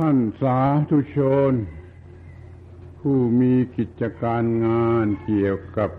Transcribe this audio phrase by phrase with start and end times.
[0.00, 0.58] ท่านสา
[0.90, 1.18] ธุช
[1.50, 1.52] น
[2.98, 5.90] ผู้มีกิจการงานเกี่ยวกับ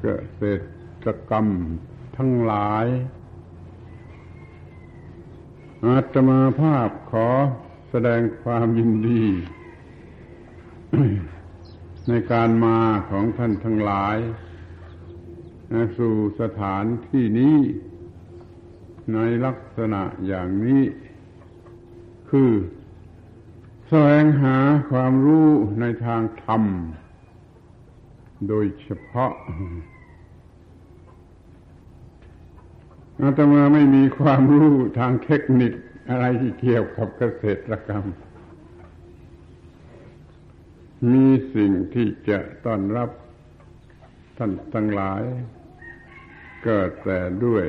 [0.00, 0.06] เก
[0.40, 0.42] ษ
[1.04, 1.46] ตรกรรม
[2.16, 2.86] ทั้งหลาย
[5.84, 7.28] อาตมาภาพขอ
[7.90, 9.24] แสดงความยินดี
[12.08, 12.78] ในการมา
[13.10, 14.16] ของท่านทั้งหลาย
[15.98, 17.56] สู่สถานที่นี้
[19.14, 20.82] ในลักษณะอย่างนี้
[22.30, 22.52] คือ
[23.88, 24.56] แสวงหา
[24.90, 25.48] ความรู้
[25.80, 26.62] ในทางธรรม
[28.48, 29.32] โดยเฉพาะ
[33.22, 35.72] อาตมาไม่มีความรู้ทางเทคนิค
[36.10, 38.04] อะไรที่เกี่ยวกับเกษตรกรรม
[41.12, 43.10] มีสิ่งที่จะต้อนรับ
[44.36, 45.22] ท่านทั้งหลาย
[46.66, 47.64] ก็แต่ด้วย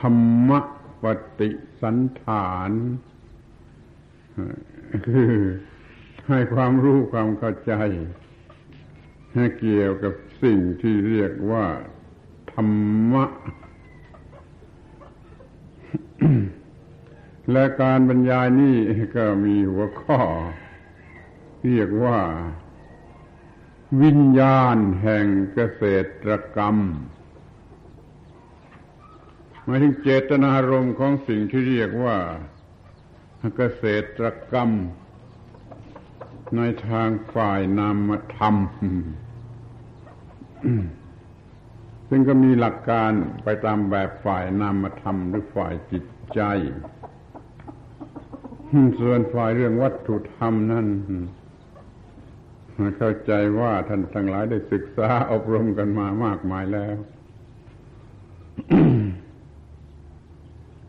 [0.00, 0.60] ธรรมะ
[1.04, 1.06] ป
[1.40, 1.50] ฏิ
[1.82, 2.70] สันฐาน
[5.06, 5.34] คือ
[6.28, 7.72] ให้ความรู้ความเข้าใจ
[9.34, 11.66] ให้เกี่ยวกับสิ่งที่เรียกว่า
[12.52, 12.68] ธรร
[13.12, 13.24] มะ
[17.52, 18.76] และการบรรยายนี้
[19.16, 20.18] ก็มีหัวข้อ
[21.64, 22.18] เรียกว่า
[24.02, 25.82] วิญญาณแห่งเกษ
[26.22, 26.76] ตรกรรม
[29.66, 32.16] หมายถึงเจตนารมณ์ของสิ่งที่เรียกว่า
[33.56, 33.84] เกษ
[34.16, 34.70] ตรกรรม
[36.56, 38.54] ในทางฝ่ายนามธรรม
[42.08, 43.10] ซึ่งก็มีหลักการ
[43.44, 46.04] ไปตามแบบฝ่ายนามธรรมหรือฝ่ายจิต
[46.34, 46.40] ใจ
[49.00, 50.86] ส่วนฝ่ายเรื่องวัตถุธรรมนั่น
[52.98, 56.96] เข้าใจว่าท่านทั้งหลายได้ศึกษาอบรมกันมามากมายแล้ว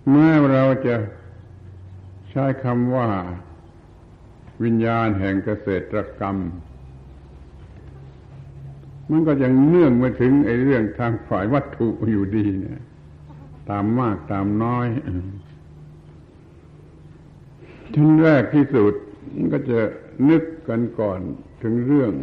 [0.09, 0.95] เมื่อเราจะ
[2.30, 3.09] ใช้คำว่า
[4.64, 6.38] วิญญาณแห่งเกษตรกรรม
[9.10, 12.82] มันก็ยังเนื่องมาถึงไอ้เรื่องทางฝ่ายวัตถุอยู่ดีเนี่ย
[13.70, 14.88] ตามมากตามน้อย
[17.95, 18.94] ชั้นแรกที่สุด
[19.54, 19.80] ก็จะ
[20.30, 21.20] นึกกันก่อน
[21.61, 22.14] ถึงเรื่อง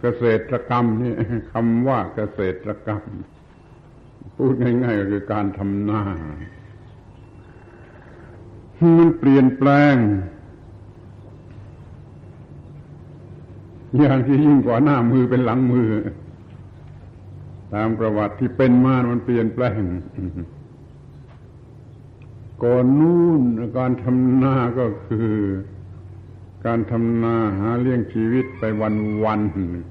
[0.00, 1.14] เกษตรกรรมนี่
[1.52, 3.02] คำว่าเกษตรกรรม
[4.36, 6.02] พูดง่ายๆก็คือการทำหน้า
[8.98, 9.96] มันเปลี่ยนแปลง
[13.98, 15.88] อย่างที่ยิ่งกว่าหน้ามือเป็นหลังมือ
[17.74, 19.80] ตามประวัติที่เป็นมา มันเปลี่ยนแปลง
[22.62, 23.42] ก่อนนู้น
[23.78, 25.30] การทำหน้าก็คือ
[26.66, 28.62] การทำนาหาเลี้ยงชีวิตไป
[29.24, 29.40] วัน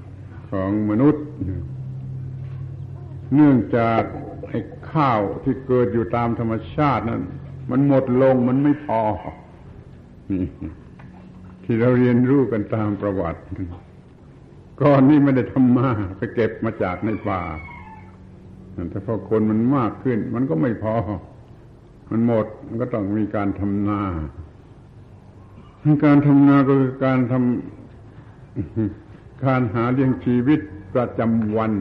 [0.02, 1.24] ๆของมนุษย์
[3.34, 4.02] เนื่องจาก
[4.54, 7.22] ไอ้ข้าวที่เกิดอยู่ตามธรรมชาตินั้น
[7.70, 9.00] มันหมดลงมันไม่พอ
[11.64, 13.40] ที่เราเรียนรู้กันตามประวัติ
[14.82, 17.42] ก่อนนี้ไม่ได้ทำมาไปเก็บมาจากในป่า
[18.90, 20.94] แต่พอคนมันมากขึ้น มันก็ไม่พอ
[22.10, 24.02] มันหมดมันก็ต้องมีการทำนา
[26.04, 30.60] การทำนาก็คือการทำการหาเลี้ยงชีวิต
[30.94, 31.72] ประจำวัน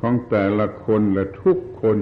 [0.00, 1.98] ของแต่ละคนและทุกคน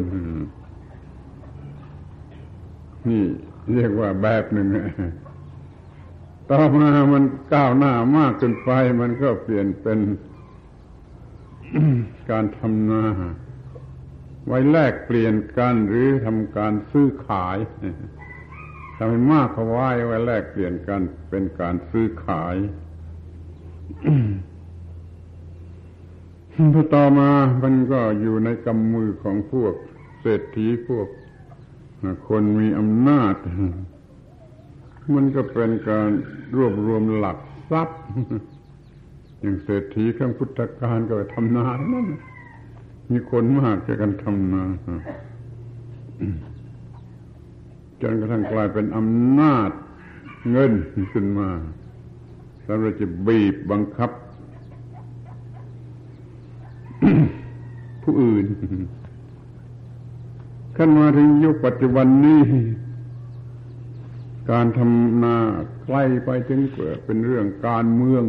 [3.09, 3.25] นี่
[3.75, 4.69] เรียกว่าแบบหนึ่ง
[6.51, 7.25] ต่อมามัน
[7.55, 8.71] ก้าวหน้ามากจนไป
[9.01, 10.01] มันก็เปลี่ยนเป็น
[12.31, 13.05] การทำนา
[14.47, 17.59] ไว้แลกเปลี่ยนกันหรือทำการซื้อขาย
[18.97, 22.57] ทำให้มากเขาไว้ไว้แลกเปลี่ยนกันเป็นการซื้อขาย
[26.75, 27.31] พอต่อมา
[27.63, 29.75] มันก็อยู่ในกำมือของพวก
[30.21, 31.09] เศรษฐีพวก
[32.29, 33.37] คนมีอำนาจ
[35.15, 36.11] มันก็เป็นการ
[36.57, 37.39] รวบรวมหลัก
[37.71, 37.99] ทรัพย์
[39.41, 42.07] อย่างเศรษฐีข้างพุทธการก็ทำนานั่น
[43.11, 44.65] มีคนมากจะกันทำนา
[48.01, 49.71] จนกระทั่งกลายเป็นอำนาจ
[50.51, 50.73] เงิน
[51.13, 51.49] ขึ้นมา
[52.67, 54.11] สำหรับจะบีบบังคับ
[58.07, 58.47] ผู้อื่น
[60.77, 62.43] ขั้นมาถึงยุคปัจจุบันนี้
[64.51, 65.37] การทำนา
[65.85, 66.61] ใกล้ไปถึง
[67.05, 68.25] เป็นเรื่องการเมือง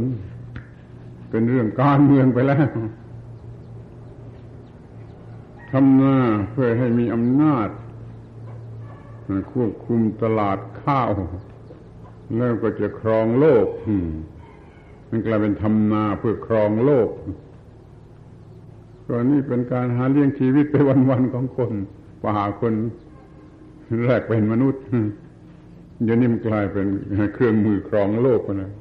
[1.29, 2.67] เป็นเรื่องการเมืองไปแล้ว
[5.71, 6.15] ทำนา
[6.51, 7.69] เพื่อให้มีอำนาจ
[9.51, 11.09] ควบคุมตลาดข้าว
[12.37, 13.67] แล้วก็จะครองโลก
[15.09, 17.09] มันกลายเป็นทำนาเพื่อครองโลก
[19.07, 20.75] ก็นี่เป็นการหาเลี้ยงชีวิตไป
[21.09, 21.71] วันๆของคน
[22.23, 22.73] ป่าคน
[24.05, 24.83] แรกเป็นมนุษย์
[26.03, 26.87] เดี๋ยวนี้มันกลายเป็น
[27.33, 28.71] เครื่องมือครองโลกนะ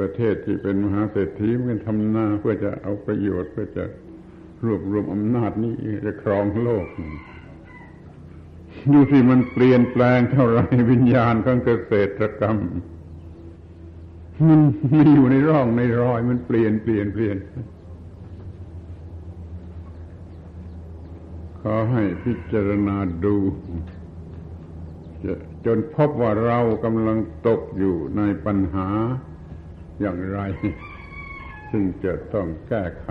[0.00, 3.84] ประเทศที่เป็นมหาเศรษฐีมันทำนาเพื่อจะเอาประโยชน์เพื่อจะ
[4.64, 5.74] รวบรวมอำนาจนี้
[6.06, 6.86] จะครองโลก
[8.92, 10.60] ดูสิมันเปลี่ยนแปลงเท่าไร
[10.90, 12.58] วิญญาณของเกษตรกรรม
[14.48, 14.60] มัน
[14.92, 17.36] ม่อยู่ในร่องในรอย มันเปลี่ยนเปลี่ยนเปลี่ยน
[21.72, 23.36] อให้พิจารณาดู
[25.66, 28.88] จนพบว่าเรากำลังตกอยู่ในปัญหา
[30.00, 30.40] อย่างไร
[31.70, 33.08] ซึ่งจะต้องแก้ไข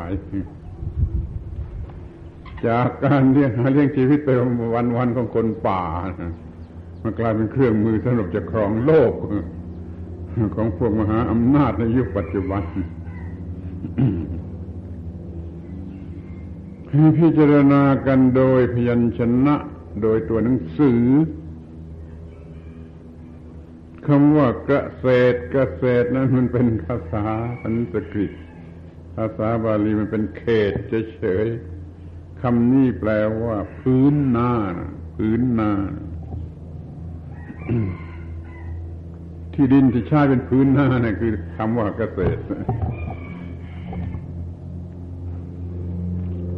[2.68, 4.30] จากการเลี้ยงหาเลี้ยงชีวิตไป
[4.76, 5.84] วันวันของคนป่า
[7.04, 9.14] มันกลายเป็นเครื่องมือสำหรับจะครองโลก
[10.56, 12.64] ของพวกมหาอำนาจในยุคปัจจุบัน
[17.20, 19.56] พิจารณากันโดยพยัญชนะ
[20.02, 21.04] โดยตัวหนังสือ
[24.08, 24.72] คำว่าเก
[25.04, 27.26] ษตรเกษตรนั้นมันเป็นภาษา
[27.62, 28.32] สันสกฤต
[29.16, 30.74] ภาษาบาลีมันเป็นเขต
[31.18, 33.12] เฉยๆคำนี้แปล
[33.44, 34.52] ว่าพื้นนา
[35.16, 35.72] พื้นนา
[39.54, 42.42] ที่ดินที่ใช้เป็นพื้นนาเนี่ยคือคำว่าเกษตร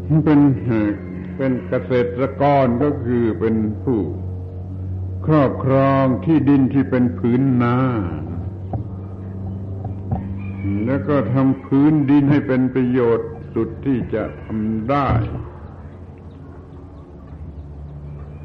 [0.07, 0.39] เป็น
[1.37, 3.99] เป็นเกษตรกรก็คือเป็นผู้
[5.25, 7.77] ครอบครองที่ดินที่เป็นพื้นนา
[10.85, 15.09] แล้วก็ทำพื้นดินให้เป็นประโยชน์สุดที่จะทำได้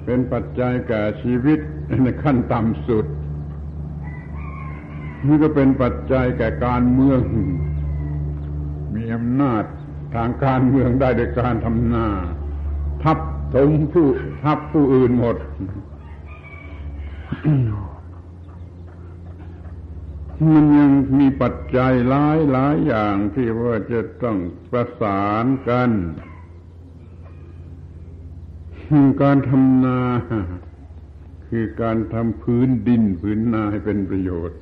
[0.04, 1.58] เป็นปัจจัยแก่ชีวิต
[2.02, 3.06] ในขั้นต่ำสุด
[5.26, 7.20] นี่ก็เป็นปัจจัยแก่การเมือง
[8.94, 9.64] มีอำนาจ
[10.14, 12.06] ทางการเมืองได้โดยการทำนา
[13.02, 13.18] ทับ
[13.54, 14.06] ถมผู้
[14.44, 15.36] ทับผู้อื่นหมด
[20.52, 24.38] มันยังมีปัจจัยหลายหลายอย่างที่ว่าจะต้อง
[24.70, 25.90] ประสานกัน
[29.22, 30.00] การทำนา
[31.48, 34.58] คือการทำพื้นดินพื้นนาให้เป็นประโยชน์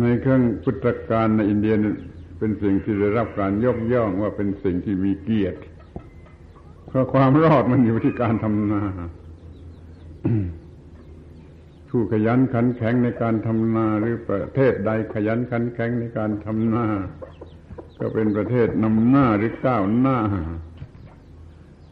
[0.00, 1.74] ในครั้งพุทธกาลในอินเดีย
[2.44, 5.58] เป็นสิ่งที่ได้รับการยกย่องว่าเป็นสิ่งที่มีเกียรติ
[6.88, 8.82] เพราะความรอดมันอยู่ที่การทำนา
[11.88, 16.86] ผู้ขยันขันแข็งในการทำนาหรือประเทศใดขยันขันแข็งในการทำนา
[17.98, 20.18] ก็เป็นประเทศนำหน้าหรือก้าวหน้า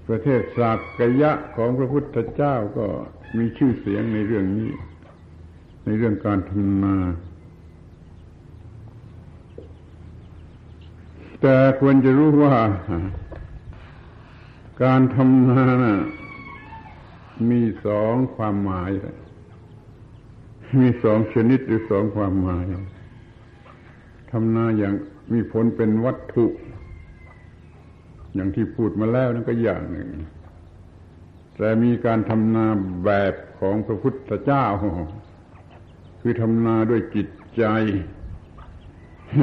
[0.09, 2.87] ประเทศสากกยะของพระพุทธเจ้าก็
[3.39, 4.71] มีชื่อเสียงในเรื่องนี้
[5.85, 6.97] ในเรื่องการทำนา
[11.41, 12.57] แต่ควรจะรู้ว่า
[14.83, 15.95] การทำนานะ
[17.51, 18.91] มีสองความหมาย
[20.81, 22.65] มีสองชนิดหรือสองความหมาย
[24.31, 24.95] ทำนาอย่าง
[25.33, 26.47] มีผลเป็นวัตถุ
[28.35, 30.09] อย่างที่พูดมาแล้วนั่นก็อย่างหนึ่ง
[31.57, 32.67] แต่มีการทำนา
[33.05, 34.65] แบบของพระพุทธเจ้า
[36.21, 37.65] คือทำนาด้วยจิตใจ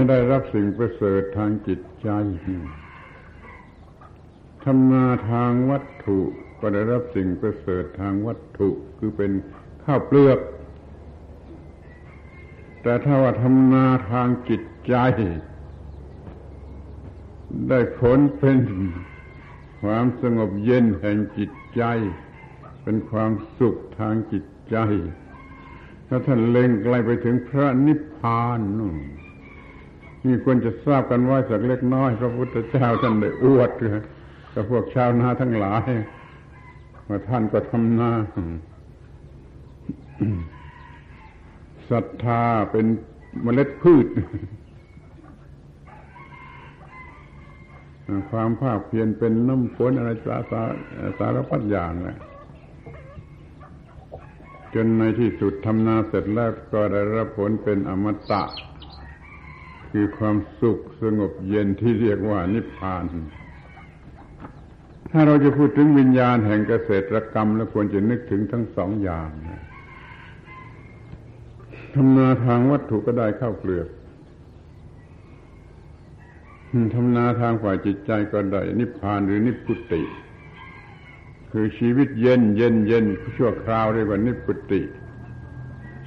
[0.09, 2.09] ได้รับสิ่งประเสริฐทางจิตใจ
[4.63, 6.19] ทำนาทางวัตถุ
[6.59, 9.31] ก็ได้รับสิ่งประเสริฐทางวัตถุคือเป็น
[9.83, 10.39] ข้าวเปลือก
[12.81, 14.95] แต่ถ้าว่าทำนาทางจิตใจ
[17.69, 18.57] ได้ผลเป็น
[19.81, 21.83] ความสงบเย็นแห่งจิตใจ
[22.83, 24.77] เป็นความสุขทางจิตใจ
[26.07, 28.97] ถ้าท่านเล็งไกลไปถึงพระนิพพานนู่น
[30.25, 33.69] นี่ควรจะทราบกันว่าสักเล็กน้อย พระพุทธเจ้าท่านได้อวด
[34.53, 35.89] กับพวกชาวนาทั้งหลาย
[37.07, 38.11] ว่าท่านก็ทำนา
[41.89, 42.85] ศรัทธาเป็น
[43.43, 44.07] เมล็ดพืช
[48.29, 50.61] ความภาคเพียรเป็นน้ำฝนอะไรสาสา
[51.19, 52.17] สารพัดอย่างแหละ
[54.73, 58.43] จนในที่สุดทำนาเสร็จแล้วก็ได้รับผลเป็นอมตะ
[59.91, 63.03] คือความสุขสงบเย็นที่เรียกว่านิพพาน
[65.11, 69.29] ถ้าเราจะพูดถึงวิญญาณแห่งเกษตรกรรมแล้วควรจะนึกถึงทั้งสองอย่าง
[71.93, 73.87] ทำนาทางวัตถุก็ได้ข้าวเปลือก
[76.93, 80.01] ทำนาทางฝ่ายจิตใจก็ได้ นิพพานหรือนิพพุติ
[81.51, 83.05] คือชีวิตเย็นเย็นเย็น
[83.37, 84.81] ชั่วคราวเรียกว่านิพพุติ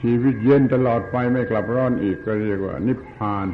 [0.02, 3.46] ชีวิตเย็นตลอดไปไม่กลับร้อนอีกก็เรียกว่า นิพพาน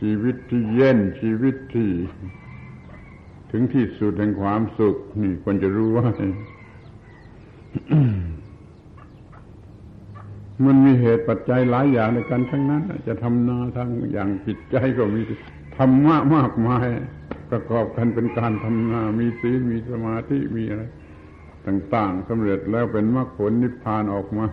[0.00, 1.90] ชีวิตที่เย็นชีวิตที่
[3.50, 6.06] ถึงที่สุดแห่งความสุข นี่ควรจะรู้ว่า
[10.64, 15.22] มันมีเหตุปัจจัยหลายอย่างในกันทั้งนั้น จะทำนาทางอย่างจิตใจก็มี
[15.76, 16.86] ธรรมะมากมาย
[17.50, 20.82] ประกอบกันเป็นการทำนา มีศีลมีสมาธิมีอะไร
[21.66, 24.46] ต่างๆสำเร็จแล้วเป็นมรรคผลนิพพานออกมา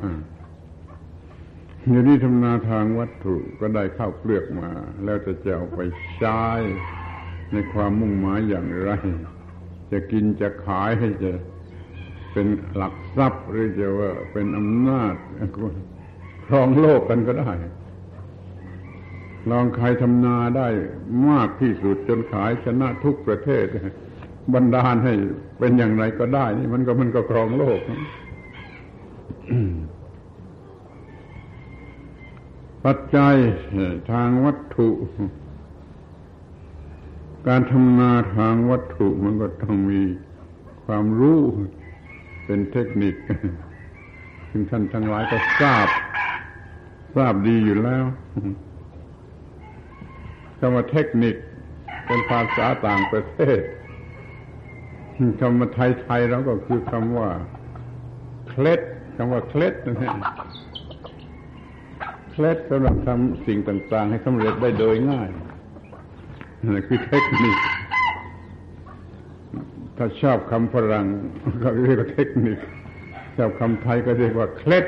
[1.88, 4.70] อย่างนี้ทำนาทางวัตถุก็ได้ข้าวเปลือกมา
[5.04, 5.80] แล้วจะจะเอาไป
[6.18, 6.42] ใช้
[7.52, 8.92] ในความมุ่งหมายอย่างไร
[9.92, 11.32] จะกินจะขายให้จะ
[12.34, 15.14] เป็นหลักทรัพย์หรือจะว่าเป็นอำนาจ
[16.48, 17.52] ครองโลกกันก็ได้
[19.52, 20.68] ลองใครทำนาได้
[21.30, 23.66] มากที่สุดจนขายชนะทุกประเทศ
[24.54, 25.14] บรรดาลให้
[25.60, 27.80] เป็นอย่างไรก็ได้ นี่มันก็มันก็ครองโลก
[32.92, 33.36] ปัจจัย
[34.12, 34.90] ทางวัตถุ
[37.48, 40.02] การทำนาทางวัตถุมันก็ต้องมี
[40.86, 41.42] ความรู้
[42.46, 43.16] เป็นเทคนิค
[44.50, 45.88] ซึ่งท่านทั้งหลายก็ทราบ
[47.16, 48.04] ทราบดีอยู่แล้ว
[50.60, 51.36] คำว่าเทคนิค
[52.06, 53.62] เป็นภาษาต่างประเทศ
[55.40, 57.30] คำว่าไทยๆเราก็คือคำว่า
[58.50, 58.82] เคล็ด
[59.16, 59.98] คำว่าเคล็ดนั่น
[62.42, 65.30] เคล็ดสำหรับทำสิ่งต่าง ๆ ให้สำเร็จได้โดยง่าย
[66.64, 67.58] นั่คือเทคนิค
[69.98, 71.06] ถ้าชอบคำฝรั่ง
[71.64, 72.58] ก็เรียกว่าเทคนิค
[73.38, 74.86] ชอบคำไทยก็เรียกว่าเคล็ด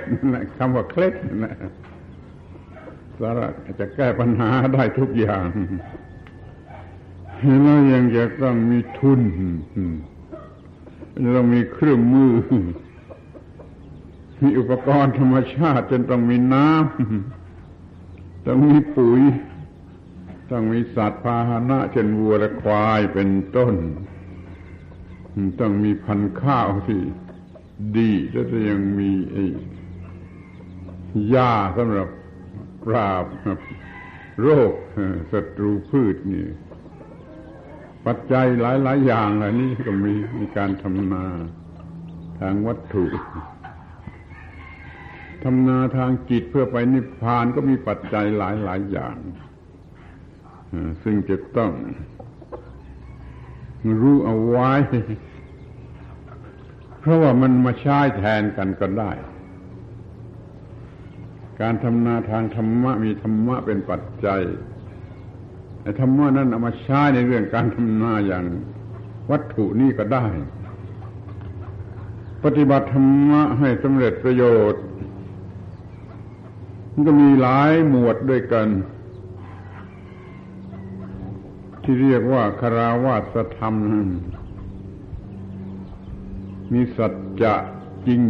[0.57, 1.55] คำว่าเคล็ดนะ
[3.19, 3.47] สาระ
[3.79, 5.45] จะแก้ปัญหาได้ทุกอย่าง
[7.63, 9.21] แล้วยังจะต้องมีทุน
[11.37, 12.33] ต้องมีเครื่องมือ
[14.43, 17.40] มีอุปกรณ์ธรรมชาติจนต้องมีน้ำ
[18.45, 19.21] ต้องมีปุ๋ย
[20.51, 23.75] ต้องมีสัตว์พาหนะเช่นวัวและควายเป็นต้น
[25.59, 27.01] ต้องมีพันธุ์ข้าวที่
[27.97, 29.43] ดีแล้วจะยังมีไอ้
[31.35, 32.09] ยาสำหรับ
[32.85, 33.25] ปราบ
[34.41, 34.73] โรค
[35.31, 36.45] ศัตรูพืชนี่
[38.05, 41.25] ปัจจัยหลาย ๆ อย่างเหล่านี้ก็มีในการทำนา
[42.39, 43.05] ทางวัตถุ
[45.43, 49.17] ทำนาทางจิตเพื่อไปนิพพานก็มีปัจจัยหลายๆอย่าง
[51.03, 51.71] ซึ่งจะต้อง
[54.01, 54.71] รู้เอาไว้
[56.99, 59.11] เพราะว่ามันมาใช้แทนกันก็ได้
[61.61, 64.41] การทำนาทางธรรมะมีธรรมะเป็นปัจจัย
[65.99, 68.45] ธรรมะนั้นเอามาใช้ในเรื่องการทำนาอย่าง
[69.31, 70.25] วัตถุนี่ก็ได้
[72.43, 74.83] ปฏิบัติธรรมะให้สำเร็จประโยชน์
[77.01, 78.67] มันก็มีหลายหมวดด้วยกัน
[81.83, 83.75] ที่เรียกว่าคาราวาสธรรม
[86.73, 87.55] มีสัจจะ
[88.07, 88.21] จริง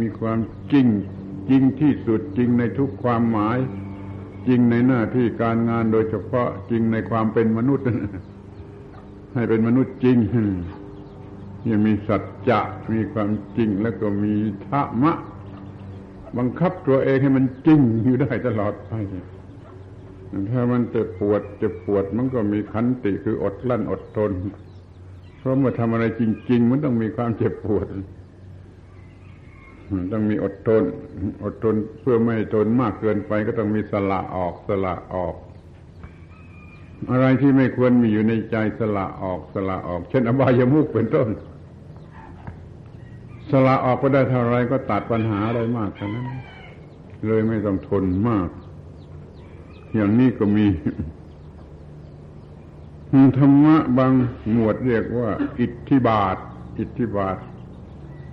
[0.00, 0.38] มีความ
[0.72, 0.86] จริง
[1.48, 3.58] จริงที่สุดจริงในทุกความหมาย
[4.48, 7.86] จริงในหน้าที่การงานโดยเฉพาะจริงในความเป็นมนุษย์
[9.34, 10.18] ให้เป็นมนุษย์จริง
[11.68, 12.60] ยังมีสัจจะ
[12.92, 14.34] มีความจริงแล้วก็มี
[14.68, 15.14] ธรรมะ
[16.38, 18.92] บังคับตัวเองให้มันจริงอยู่ได้ตลอดไป
[20.50, 24.32] ถ้ามันจะปวดจะปวดมันก็มีขันติคืออดลั้นอดทน
[25.38, 27.86] เพราะเมื่อทำอะไรจริง ๆ มันต้องมีความเจ็บปวด
[30.12, 30.82] ต้องมีอดทน
[31.44, 35.34] อดทนเพื่อไม่ทนมากเกินไปก็ต้องมีสละออกสละออก
[37.10, 41.28] อะไรที่ไม่ควรมีอยู่ในใจสละออกสละออก เช่นอบายามุกเป็นต้น
[43.50, 46.26] สละออกก็ได้เท่าไรก็ตัดปัญหาได้มากเท่านั้น
[47.26, 48.48] เลยไม่ต้องทนมาก
[49.94, 50.66] อย่างนี้ก็มี
[53.38, 54.12] ธรรมะบาง
[54.50, 56.36] หมวดเรียกว่า อิทธิบาท
[56.78, 57.36] อิทธิบาท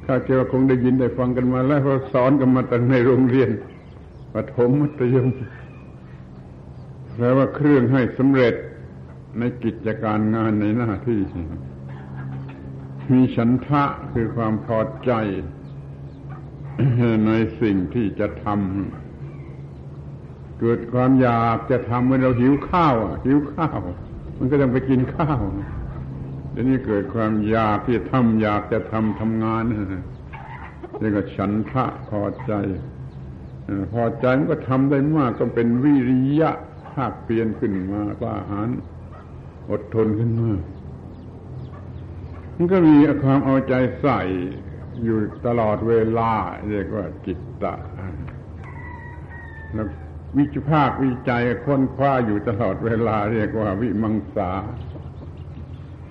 [0.05, 3.49] ถ้าเจอคงได้ยินได้ฟังกันมาแล้วเขาะสอนกันมาตั้งในโรงเรียน
[4.33, 5.29] ปฐมมัธยม
[7.15, 8.55] แปลว่าเครื่องให้สำเร็จ
[9.39, 11.19] ในกิจการงานในหน้าที่
[13.11, 15.11] มีฉันทะคือความพอใจ
[17.27, 23.79] ในสิ่งที่จะทำเกิดความอยากจะทำเมื่อเราหิวข้าวหิวข้าว
[24.37, 25.39] มันก็ต้องไปกินข้าว
[26.51, 29.63] เดี๋ยวนี้เกิดความอยากที่ทำอยากจะทำทำงาน
[31.01, 32.51] นี่ก็ฉันทะพอใจ
[33.93, 36.51] พอใจมันก็ทำได้มากก็เป็นวิริยะ
[36.91, 38.69] ภาคเปลี่ยนขึ้นมากล้าหาญ
[39.69, 40.51] อดทนขึ้นมา
[42.61, 44.21] มันก็มีความเอาใจใส่
[45.03, 46.31] อยู่ตลอดเวลา
[46.69, 47.73] เรียกว่าจิตตะ
[49.73, 49.87] แล้ว
[50.37, 54.51] วิจภาควิจัยค้นคว้าอยู่ตลอดเวลา เรียกว่าวิมังสา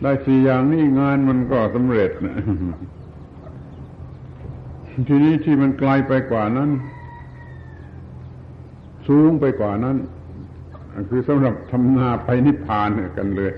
[0.02, 2.36] ได้สี่อย่างนี้งานมันก็สำเร็จนะ
[5.08, 6.70] ทีนี้ที่มันไกลไปกว่านั้น
[9.08, 9.96] สูงไปกว่านั้น
[11.08, 12.88] คือสำหรับทำนาไปนิพพาน
[13.18, 13.52] กันเลย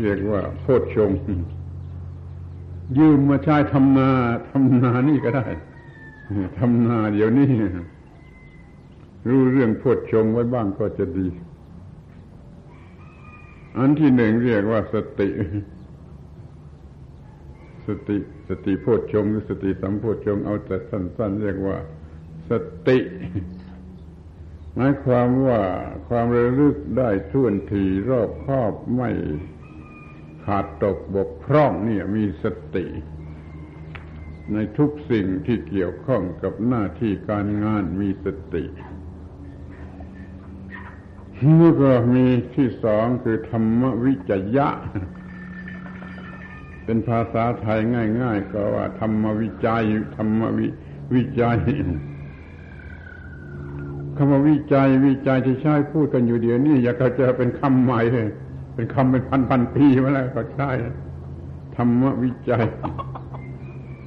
[0.00, 1.10] เรียกว่าโพชฌง
[2.98, 4.10] ยืมมาใช้ทำนา
[4.48, 5.46] ทำนานี่ก็ได้
[6.58, 7.50] ทำนาเดี๋ยวนี้
[9.28, 11.28] รู้เรื่องโพชฌงไว้บ้างก็จะดี
[13.78, 15.28] อันที่หนึ่งเรียกว่าสติ
[17.86, 18.16] สติ
[18.48, 21.76] สติโพชฌงหรือสติสัมโพชฌงเอาแต่สั้น ๆ เรียกว่า
[22.50, 22.52] ส
[22.88, 22.98] ติ
[24.74, 25.60] หมายความว่า
[26.08, 29.10] ความระลึกได้ท่วนทีรอบครอบไม่
[30.46, 32.44] ขาดตกบกพร่องเนี่ยมีส
[32.74, 32.86] ติ
[34.52, 38.64] ในทุกสิ่งที่เกี่ยวข้องกับหน้าที่การงานมีสติ
[41.60, 44.68] นี่ก็มีที่สองคือธรรมวิจยะ
[46.84, 47.80] เป็นภาษาไทย
[48.22, 49.84] ง่าย ๆ ก็ว่า ธรรมวิจัย
[50.16, 50.68] ธรรมวิ
[51.14, 51.58] วิจัย
[54.16, 60.70] คำว่าวิจัยวิจัยที่ใช้พูดกันอยู่เดี๋ยวนี้อยากจะเป็นคำใหม่เเป็นคำเป็นพันพันปีมาแล้วก็ใช่
[61.76, 62.64] ธรรมวิจัย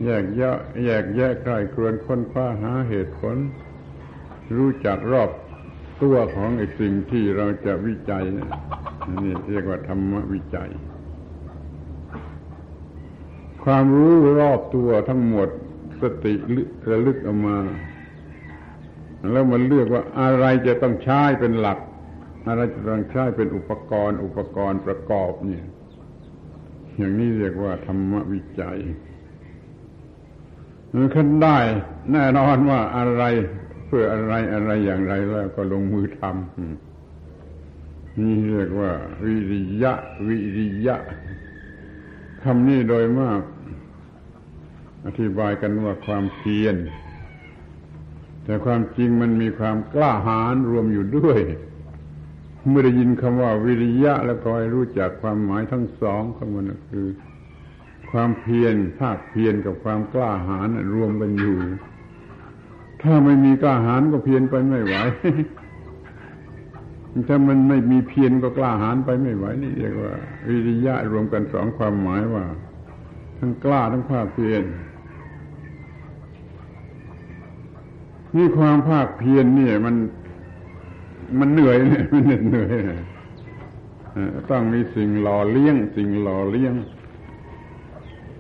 [0.04, 3.38] แยกแยะแยกแยะใครครวนค้นคว้าหาเหตุผล
[4.58, 5.30] รู้จักรอบ
[6.04, 10.70] ตัวของไอ้สิ่งที่เราจะวิจัยนี่เรียกว่าธรรมวิจัย
[13.64, 15.50] ความรู้รอบตัวทั้งหมด
[16.02, 16.34] สติ
[16.90, 17.58] ระลึกออกมา
[19.32, 21.80] แล้วมันเลือกว่าอะไรจะต้องใช้เป็นหลัก
[22.48, 25.66] อะไรจะต้องใช้เป็นอุปกรณ์อุปกรณ์ประกอบเนี่ย
[26.98, 28.80] อย่างนี้เรียกว่าธรรมวิจัย
[30.94, 31.58] มันขึ้นได้
[32.12, 33.24] แน่นอนว่าอะไร
[33.86, 38.92] เพื่ออะไรอะไรอย่างไรแล้วก็ลงมือทำนี่เรียกว่า
[39.26, 39.94] วิริยะ
[40.28, 40.96] วิริยะ
[42.44, 43.42] คำนี้โดยมาก
[45.06, 46.76] อธิบายกันว่าความเพียร
[48.44, 51.40] แต่ความจริงมันมีความกล้าหาญรวมอยู่ด้วย
[52.70, 57.08] เมื่อได้ยินคำว่าวิริยะ แล้วก็ให้รู้จักความหมายทั้งสองของมันคือ
[58.12, 61.58] ความเพียรภาคเพียรกับความกล้าหาญรวมกันอยู่
[63.02, 64.96] ถ้าไม่มีกล้าหาญก็เพียนไปไม่ไหว
[67.28, 70.14] ถ้ามันไม่มีเพียรก็กล้าหาญไปไม่ไหวนี่เรียกว่า
[70.50, 72.44] วิริยะรวมกันสองความหมายว่า
[73.40, 74.64] ทั้งกล้าทั้งภาคเพียร
[78.36, 79.96] นี่ความภาคเพียรนี่มัน
[81.40, 82.80] มันเหนื่อยเนี่ยมันเหนื่อย
[84.52, 86.74] ต้องมีสิ่งหล่อเลี้ยง สิ่งหล่อเลี้ยง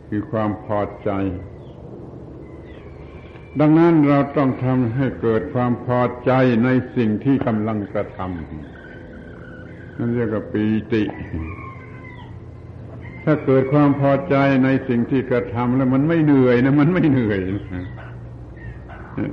[0.07, 1.09] คือความพอใจ
[3.59, 6.31] ดังนั้นเราต้องทำให้เกิดความพอใจ
[6.63, 11.03] ในสิ่งที่กำลังกระทำนั่นเรียกว่าปีติ
[13.23, 17.39] ถ้าเกิดความพอใจในสิ่งที่กระทำแล้วมันไม่เหนื่อยนะมันไม่เหนื่อย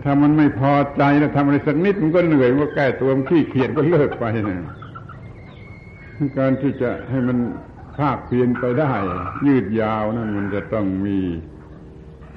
[0.04, 4.58] ถ้ามันไม่พอใจแล้วทำอะไรสักนิดมันก็เหนื่อยมันก็แก้ตัวมันขี้เกียจก็เลิกไปนะ
[6.38, 7.38] การที่จะให้มัน
[7.98, 8.92] ภาคเพียนไปได้
[9.46, 11.18] ยืดยาวนั่นมันจะต้องมี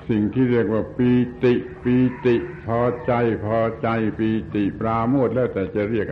[0.10, 1.10] สิ่งที่เรียกว่าปี
[1.44, 1.54] ติ
[1.84, 3.12] ปีติ พอใจ
[3.46, 3.88] พอใจ
[4.20, 6.08] ปีติปราโมทแล้วแต่จะเรียก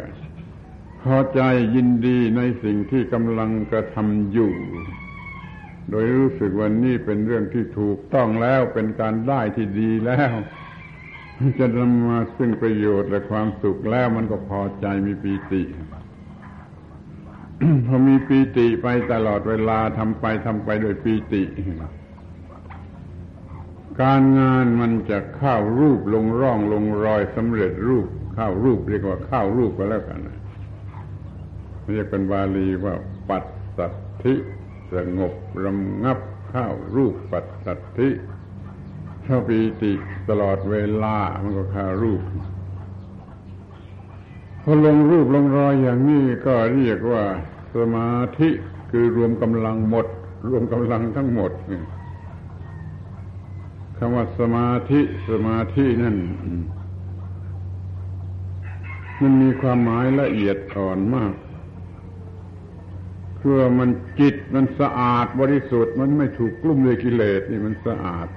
[1.04, 1.42] พอใจ
[1.76, 4.54] ยินดีในสิ่งที่กำลังกระทำอยู่
[5.90, 10.32] โดยรู้สึกว่านี่เป็นเรื่องที่ถูกต้องแล้วเป็นการได้ที่ดีแล้ว
[11.60, 15.62] จะนำมาซึ่งประโยชน์และความสุขแล้วมันก็พอใจมีปีติ
[17.86, 21.44] พอมีปีติไปตลอดเวลาทำไปทำไปโดยปีติ
[24.02, 30.20] การงานมันจะเข้ารูปลงร่องลงรอยสำเร็จรูปเข้ารูปเรียกว่าเข้ารูปก็แล้วกัน
[31.92, 32.96] เรียกเป็นบาลีว่า
[33.30, 33.46] ปัส
[33.78, 34.34] สัทธิ
[34.94, 38.10] สงบรำงับเข้ารูปปัสสัทธิ
[39.26, 39.94] เข้าปีติ
[40.30, 42.24] ตลอดเวลา มันก็เข้ารูป
[44.64, 47.24] พอลงรูปลงรอยอย่างนี้ก็เรียกว่า
[47.76, 48.50] สมาธิ
[48.92, 50.08] คือรวมกำลังหมด
[50.50, 51.52] รวมกำลังทั้งหมด
[53.98, 56.18] คำว่าสมาธิสมาธินั่น
[59.22, 61.34] มันมีความหมายละเอียดอ่อนมาก
[63.38, 68.28] เพื่อมันจิตมันสะอาดบริสุทธิ์มันไม่ถูกกลุ่มด้วยกิเลสนี่มันสะอาด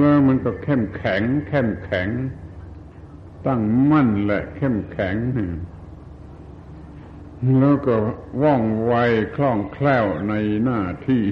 [0.00, 2.08] แล้วมันก็เข้มแข็ง เข้มแข็ง
[3.46, 3.60] ตั้ง
[3.90, 5.16] มั่นแหละ เข้มแข็ง
[7.60, 7.94] แล้วก็
[8.42, 8.94] ว่องไว
[9.36, 10.34] คล่องแคล่วใน
[10.64, 11.24] หน้าที่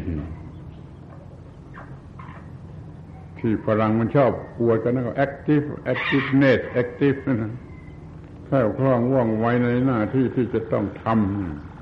[3.38, 7.52] ที่ฝรั่งมันชอบปวดกันนะก็ active activeness active นะ
[8.46, 11.04] แค่คล่องว่องไวในหน้าที่ที่จะต้องท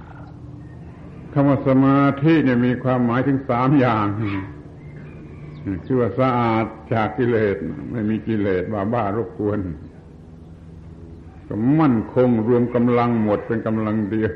[0.08, 4.06] ำคำว่าสมาธิเนี่ยมีความหมายถึงสามอย่าง
[5.84, 7.56] คือว่าสะอาดจากกิเลส
[7.90, 9.60] ไม่มีกิเลสบ้าบ้ารบกวน
[11.48, 14.32] ก็มั่นคงรวมกำลังหมดเป็นกำลังเดียว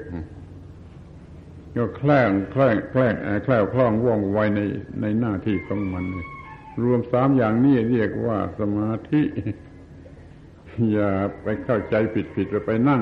[1.77, 4.61] ก็แคล่งแคล่งแคล่งแคล่วคล่องว่องไวใน
[5.01, 6.05] ในหน้าที่ของมัน
[6.83, 9.23] รวมสามอย่างนี้เรียกว่าสมาธิ
[10.93, 11.11] อย่า
[11.43, 13.01] ไปเข้าใจผิดผิดไปนั่ง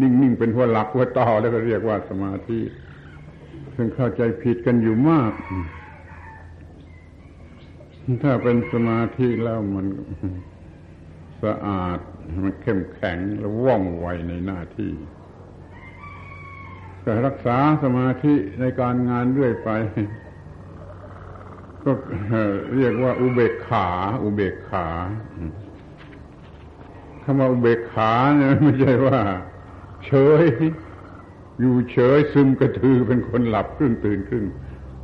[0.00, 2.60] นิ่งๆเป็นหัวหลักหัวต่อแล้วก็เรียกว่าสมาธิ
[3.76, 5.32] ซึ่งเข้าใจผิดกันอยู่มาก
[8.22, 9.86] ถ้าเป็นสมาธิแล้วมัน
[11.42, 11.98] สะอาด
[12.42, 14.92] มันเข้มแข็งและว่องไวในหน้าที่
[17.04, 19.70] ก็รักษาสมาธิในการงานเรื่อยไป
[21.84, 21.90] ก็
[22.76, 23.88] เรียกว่า อุเบกขา
[24.22, 24.88] อุเบกขา
[27.22, 29.18] คำว่าอุเบกขาเนี่ยไม่ใช่ว่า
[30.06, 30.44] เฉย
[31.60, 34.44] อยู่เฉยซึมกระทือเป็นคนหลับครึ่งตื่นครึ่ง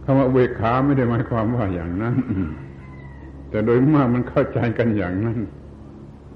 [0.05, 2.15] คำว่าอุเบกขาไม่ได้หมายความว่าอย่างนั้น
[3.55, 5.39] แต่โดยมากมันเข้าใจกันอย่างนั้น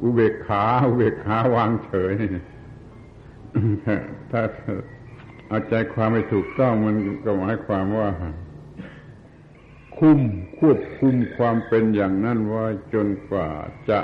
[0.02, 2.14] อุเบกขาอุเบกขาวางเฉย
[4.30, 4.42] ถ้า
[5.48, 8.08] เอาใจความไม่ถูกต้องมันก็หมายความว่า
[9.98, 10.20] คุม
[10.58, 13.48] ควบคุมความเป็นอย่างนั้นว่าจนกว่า
[13.90, 14.00] จะ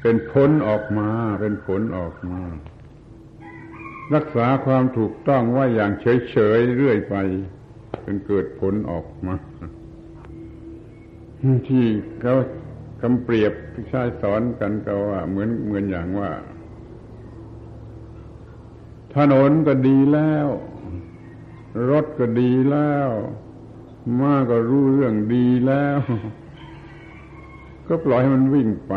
[0.00, 1.08] เป็นผลออกมา
[1.40, 2.40] เป็นผลออกมา
[4.14, 7.16] รักษาความถูกต้องว่าอย่างเฉย ๆ เรื่อยไป
[8.02, 9.36] เป็นเกิดผลออกมา
[11.68, 11.86] ที่
[12.20, 12.34] เขา
[13.00, 16.30] คำเปรียบที่ใช้สอนกันก็ว่าเหมือนเหมือนอย่างว่า
[19.14, 20.46] ถนนก็ดีแล้ว
[21.90, 23.08] รถก็ดีแล้ว
[24.20, 25.98] ม้าก็รู้เรื่องดีแล้ว
[27.88, 28.94] ก็ปล่อยให้มันวิ่งไป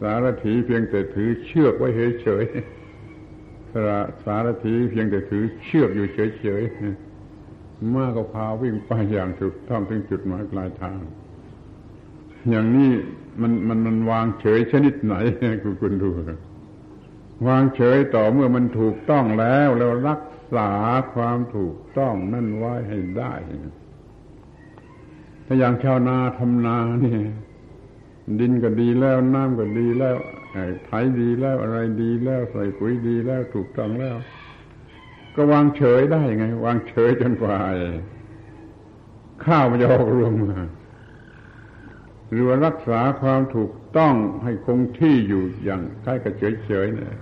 [0.00, 1.88] สารถีเพียงแต่ถือเชือกไว้
[2.22, 3.90] เฉยๆสาร
[4.24, 11.00] สารถีเพียงแต่ถือเชือกอยู่เฉยๆม้าก็พาวิ่งไปอย่างถูกต้องถึงจุดหมายปลายทาง
[12.50, 12.92] อย่างนี้
[13.40, 15.14] มันมันมันวางเฉยชนิดไหน
[15.62, 16.10] คุณคุณดู
[17.48, 20.22] วางเฉยต่อเมื่อมันถูกต้องแล้วแล้วรัก
[20.54, 20.70] ษา
[21.14, 23.34] ความถูกต้องนั่นไว้ให้ได้
[25.46, 27.22] ถ้าอย่างชาวนาทำนาเนี่ย
[28.40, 30.16] ดินก็ดีแล้วน้ำก็ดีแล้ว
[30.86, 34.16] ไถดีแล้วอะไรดีแล้วใส่ปุ๋ยดีแล้วถูกต้องแล้ว
[35.36, 37.56] ก็วางเฉยได้ไง วางเฉยจนกว่า
[39.44, 40.54] ข้าวมันจะออกรวงมา
[42.34, 47.14] หรือว่ารักษาความถูกต้องให้คงที่อยู่อย่างใกล้กับเฉยๆเนี่ย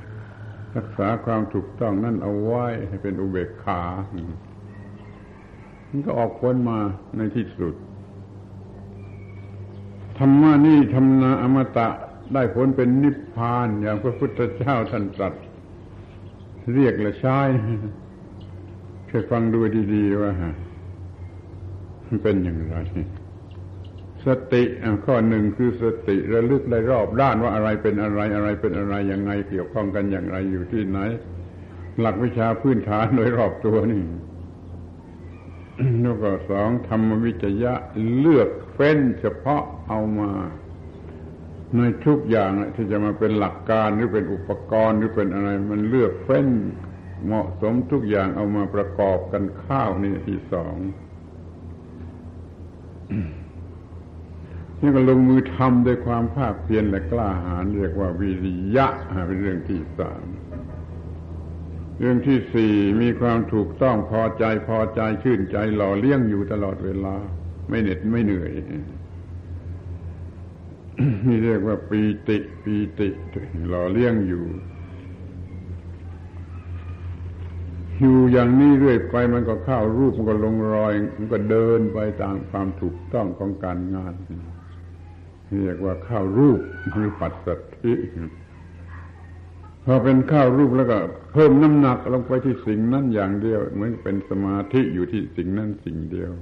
[0.77, 3.83] รักษาความถูกต้องนั่นเอาไว้ให้เป็นอุเบกขา
[5.89, 6.79] มันก็ออกผลมา
[7.17, 7.75] ในที่สุด
[10.19, 11.89] ธรรมะนี่ทำนาอมตะ
[12.35, 15.35] ได้ผลเป็นนิพพานอย่างพระพุทธเจ้าท่านตรัส
[16.75, 17.39] เรียกและใช้
[19.09, 19.59] เคยฟังดู
[19.95, 20.33] ดี ๆ ว่า
[22.23, 22.77] เป็นอย่างไร
[24.27, 24.63] สติ
[25.05, 30.99] ข้อหนึ่งคือสติระลึกได้รอบด้านว่าอะไรเป็นอะไรอะไรเป็นอะไรยังไงเกี่ยวข้องกันอย่างไรอยู่ที่ไหน
[32.01, 34.05] หลักวิชาพื้นฐานโดยรอบตัวนี่
[36.01, 37.75] แล้วก็สองธรรมวิจยะ
[38.19, 40.31] เลือกเฟ้นเฉพาะเอามา
[41.77, 46.49] ในทุกอย่างที่จะมาเป็นหลักการหรือเป็นอุปกรณ์หรือเป็นอะไร มันเลือกเฟ้น
[47.27, 50.77] เหมาะสมทุกอย่างเอามาประกอบกันข้าวนี่ที่สอง
[54.83, 58.87] นี่ก็ลงมือทำด้วยความภาคเพียรและกล้าหาญเรียกว่าวิริยะ
[59.27, 60.25] เป็นเรื่องที่สาม
[61.99, 67.17] เรื่องที่สี่มีความถูกต้องพอใจพอใจชื่นใจหล่อเลี้ยงอยู่ตลอดเวลา
[67.69, 68.51] ไม่เหน็ดไม่เหนื่อย
[71.27, 73.09] นี่เรียกว่าปีติปีติ
[73.69, 74.45] หล่อเลี้ยงอยู่
[78.01, 84.15] อยู่อย่างนี้เรื่อยไปมันก็เข้ารูปมันก็ลงรอย มันก็เดินไปตามความถูกต้องของการงาน
[85.53, 86.61] เรียกว่าข้าวรูป
[86.91, 87.95] หรือปัสสัทธิ
[89.85, 90.99] พอเป็นข้าวรูปแล้วก็
[91.33, 96.33] เพิ่มน้ำหนักลงไปที่สิ่งนั้นอย่างเดียว เหมือนเป็นสมาธิอยู่ที่สิ่งนั้นสิ่งเดียว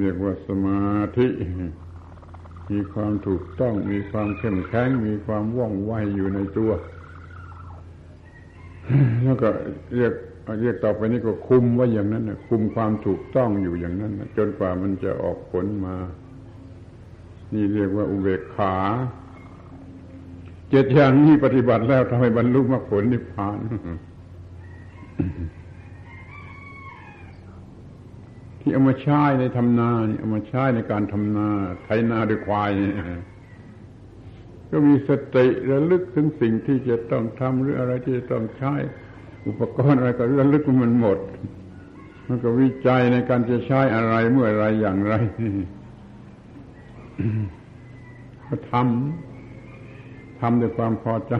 [0.00, 1.28] เรียกว่าสมาธิ
[2.70, 6.72] มีความถูกต้องมีความเข้มแข็งมีความว่องไวอยู่ในตัว
[9.22, 9.48] แล้วก็
[9.94, 10.12] เรียก
[10.60, 15.94] เรียกต่อไปนี้ก็คุมไว้อย่างนั้นคุมความถูกต้องอยู่อย่างนั้นจนกว่ามันจะออกผลมา
[17.54, 18.74] นี่เรียกว่าอุเบกขา
[20.70, 23.58] เจ็ดอย่างนี้ปฏิบัติแล้วทำให้บรรลุมรรคผลนิพพาน
[28.60, 31.48] ที่เอามาใช้ในทำนาเอามาใช้ในการทำนา
[31.84, 32.70] ไถนาด้วยควาย
[34.70, 38.74] ก็มีสติระลึกถึงสิ่งที่จะต้องทำหรืออะไรที่จะต้องใช้
[39.46, 41.18] อุปกรณ์อะไรก็ระลึกมันหมด
[42.26, 45.14] มันก็วิจัยในการจะใช้อะไรเมื่อไรอย่างไร
[48.46, 51.34] ก็ทำทำด้วยความพอใจ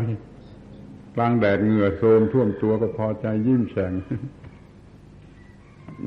[1.17, 3.93] กลางแดดเหงื่อโซมท่วมตัวก็พอใจยิ้มแฉ่ง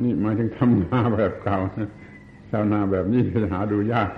[0.01, 1.58] นี่หมายถึงทำนาแบบเก่า
[2.49, 4.10] ชาวนาแบบนี้จะหาดูยาก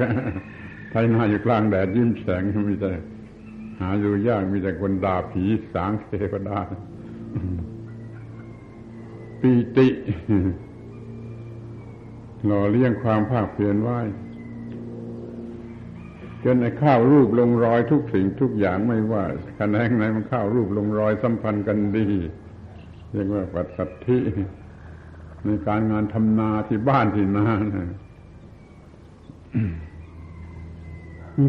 [0.92, 2.92] ไทยนาอยู่กลางแดดยิ้มแฉ่งมีแต่
[3.82, 6.60] หาดูยากมีแต่คนด่าผีสางเทวดา
[9.42, 9.88] ปีติ
[12.46, 14.00] หล่อเลี้ยงความภาคเพียรไว้
[16.54, 19.24] นไอ้ข้าวรูปลงรอยทุกสิ่งทุกอย่างไม่ว่า
[19.60, 22.08] คะแนนไหนมันข้าวรูปลงรอยสัมพันธ์กันดี
[23.12, 24.20] เรียกว่าปัจสัทธิ
[25.46, 27.48] ในการงานทำนาที่บ้านที่นา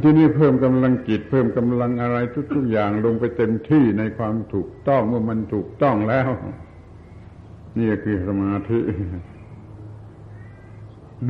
[0.03, 2.17] ที่นี่เพิ่มกำลังจิตเพิ่มกำลังอะไร
[2.55, 6.31] ทุกๆอย่างลงไปเต็มที่ในความถูกต้องเมื่อมันถูกต้องแล้ว
[7.79, 8.81] นี่คือสมาธิ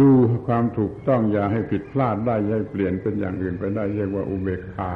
[0.01, 0.11] ดู
[0.47, 4.93] ความถูกต้องอย่าให้ผิดพลาดได้ย่าเปลี่ยนเป็นอย่างอื่นไปได้เรียกว่าอุเบกขา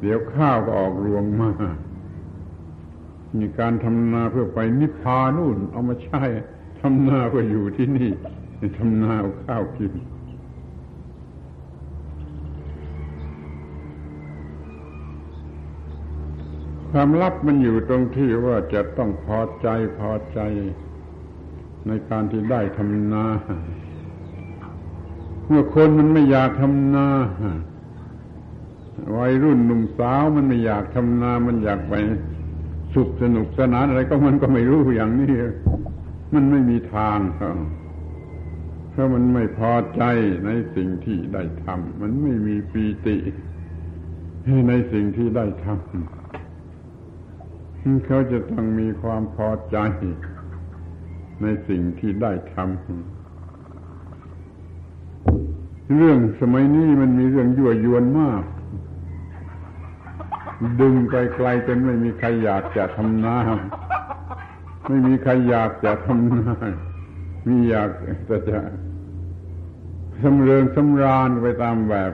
[0.00, 1.50] เดี๋ยวข้าวก็ออกรวงมา
[3.38, 6.22] มีการทำนาเพื่อไปนิพพานู่น เอามาใช้
[6.80, 8.10] ทำนาเพื่ออยู่ที่นี่
[8.78, 9.92] ทำนาเอาข้าวกิน
[16.90, 19.68] ความลับมันอยู่ตรงที่ว่าจะต้องพอใจ
[19.98, 20.40] พอใจ
[21.88, 23.24] ในการที่ได้ทำนา
[25.48, 27.06] เมื่อคนมันไม่อยากทำนา
[29.16, 31.94] วัยรุ่นหนุ่มสาวมันไม่อยากทำนา มันอยากไป
[32.94, 35.32] สุขสนุกสนานอะไรก็มันก็ไม่รู้อย่างนี้
[36.34, 37.56] มันไม่มีทางครับ
[38.90, 40.02] เพราะมันไม่พอใจ
[40.46, 43.16] ในสิ่งที่ได้ทำมันไม่มีปีติ
[44.68, 45.74] ในสิ่งที่ได้ทำ
[48.06, 49.76] เขาจะต้องมีความพอใจ
[51.42, 52.66] ในสิ่งที่ได้ทำ
[55.96, 58.42] เรื่องสมัยนี้มันมีเรื่องยั่วยวนมาก
[60.80, 63.36] ดึงไกลๆจนไม่มีใครอยากจะทำนา
[64.88, 66.54] ไม่มีใครอยากจะทำนา
[67.46, 67.90] มีอยาก
[68.28, 68.60] จะจะ
[70.22, 72.12] สำเริงสำราญไปตามแบบ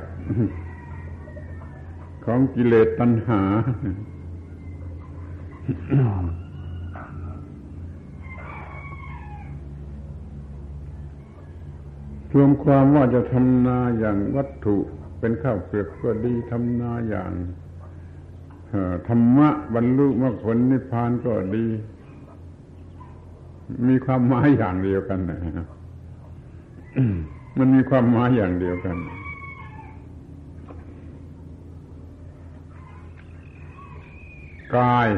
[2.25, 3.43] ของกิเลสตัณหา
[12.35, 14.77] รวมความว่าจะทำนาอย่างวัตถุ
[15.21, 17.33] เป็นข้าวเปลือกก็ดีทำนาอย่าง
[19.09, 21.67] ธรรมะบรรลุมรรคผลนิพพานก็ดี
[23.89, 25.39] มีความหมายอย่างเดียวกันนะ
[27.59, 28.97] มันมีความหมายอย่างเดียวกัน
[34.77, 35.09] กาย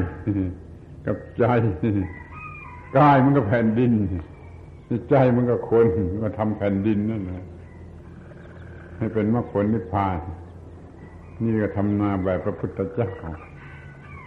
[1.05, 1.43] กับใจ
[2.97, 3.91] กายมันก็แผ่นดิน
[5.09, 5.85] ใจมันก็คน
[6.21, 7.45] มาทำแผ่นดินนั่นแหละ
[8.97, 10.19] ให้เป็นมรรคผลนิพพาน
[11.43, 13.09] นี่ก็ทำนาแบบพระพุทธเจ้า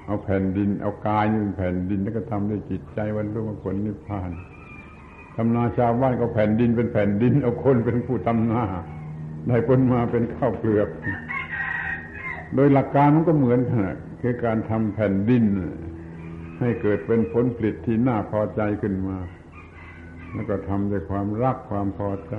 [0.06, 4.30] เอาแผ่นดิน เอากายนี่เป็นแผ่นดินแล้วก็ทำด้วยจิตใจวันรู้มรรคผลนิพพาน
[5.36, 8.62] ทำนาชาวบ้านก็แผ่นดินเป็นแผ่นดิน เอาคนเป็นผู้ทำนา
[9.46, 10.88] ได้ผลมาเป็นข้าวเปลือก
[12.54, 15.44] โดยหลักการมันก็เหมือนกันคือการทำแผ่นดิน
[16.60, 19.16] ให้เกิดเป็นผลผลิตที่น่าพอใจขึ้นมา
[20.36, 22.34] แล้วก็ทำด้วยความรักความพอใจ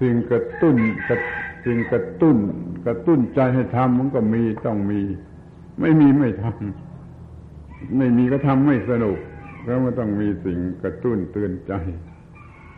[0.00, 0.76] สิ่งกระตุ้น
[1.08, 1.16] กระ
[1.64, 2.36] สิ่งกระตุ้น
[2.86, 5.00] กระตุ้นใจให้ทำมันก็มีต้องมี
[5.80, 9.18] ไม่มีไม่ทำไม่มีก็ทำไม่สนุก
[9.64, 11.72] แล้วมันต้องมีสิ่งกระตุ้นเตือนใจ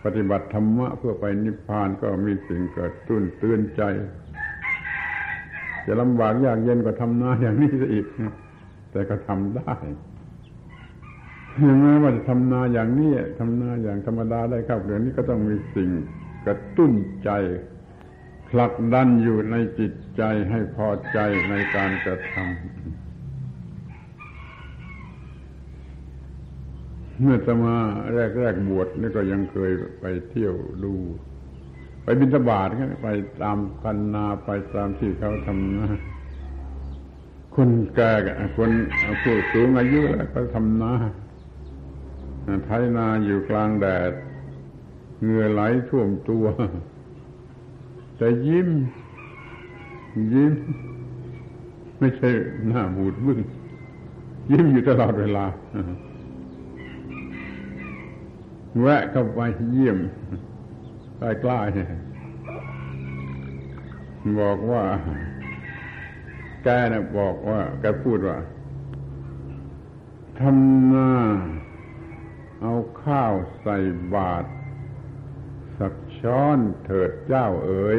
[0.04, 3.82] ปฏิบัติธรรมะเพื่อไปนิพพานก็มีสิ่งกระตุ้นเตือนใจ
[5.86, 8.06] จะลำบากยากเย็นก็ทำหน้าอย่างนี้ซะอีก
[8.90, 9.74] แต่ก็ทำได้
[11.60, 15.90] แม้ว่าจะทำนาอย่างนี้ทำนาอย่างธรรมดาได้ครับเรื่องนี้ก็ต้องมีสิ่ง
[16.46, 16.92] กระตุ้น
[17.24, 17.30] ใจ
[18.48, 21.18] ผลักดันอยู่ในจิตใจให้พอใจ
[21.50, 22.46] ในการกระทำ
[27.20, 27.76] เมื่อจะมา
[28.38, 30.94] แรกๆบวชนี่ก็ยังเคยไปเที่ยวดู
[32.02, 32.68] ไปบินตบาท
[33.02, 33.08] ไป
[33.42, 35.86] ตามพันนาไปตามที่เขาทำนา
[37.54, 38.12] คนแก่
[38.56, 38.70] คน
[39.22, 40.92] ผู้สูงอายุแล้วก็ทำนา
[42.64, 44.12] ไถนาอยู่กลางแดด
[45.22, 46.44] เหงื่อไหลท่วมตัว
[48.16, 48.68] แต่ยิ้ม
[50.32, 50.54] ยิ้ม
[51.98, 52.30] ไม่ใช่
[52.66, 53.40] หน้าบูดบึ้ง
[54.52, 55.44] ยิ้มอยู่ตลอดเวลา
[58.80, 59.40] แวะเข้าไป
[59.72, 59.98] เยี่ยม
[61.18, 64.82] ใกล้ๆบอกว่า
[66.62, 68.36] แกนะบอกว่า แกพูดว่า
[70.38, 71.10] ทำหน้า
[72.62, 73.76] เอาข้าวใส่
[74.14, 74.48] บาตร
[75.78, 77.98] สักช้อนเถิดเจ้าเอ๋ย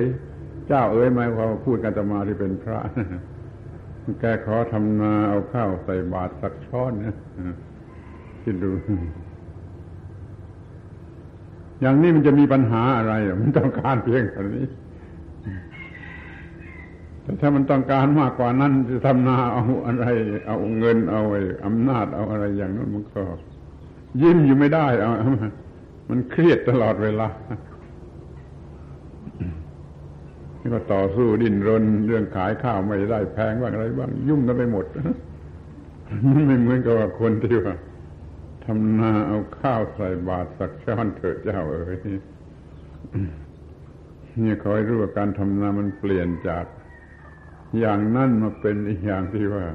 [0.68, 2.80] เจ้าเอ๋ยหมายความพูดกันตมาที่เป็นพระ
[4.22, 7.16] แกขอทำนาเอาข้าวใส่บาตรสักช้อนนะ
[8.44, 8.72] คิดดู
[11.82, 14.66] อย่างนี้มันจะมีปัญหาอะไรมันต้องการเพียงแค่นี้
[17.24, 20.06] แต่ถ้ามันต้องการมากกว่านั้นจะทำนาเอาอะไร
[20.48, 23.22] เอาเงินเอาไอ้อำนาจเอาอะไรอย่างนั้นมันก็
[24.22, 25.12] ยิ้มอยู่ไม่ได้เอา
[26.10, 27.28] มันเครียดตลอดเวลา
[30.60, 34.86] นี่ก็ต่อสู้ดิ้นรน เรื่องขายข้าวไม่ได้แพงบ้างอะไรบ้างยุ่งกันไปหมด
[36.46, 37.76] ไม่เหมือนกับคนที่ว่า
[38.66, 41.98] ทำนาเอาข้าวใส่บาตรสักช้อนเถิดเจ้าเอ๋ย
[44.44, 46.66] นี่คอยรู้ว่าการทำนามันเปลี่ยนจาก
[47.80, 49.66] อย่างนั้นมาเป็นอีกอย่างที่ว่า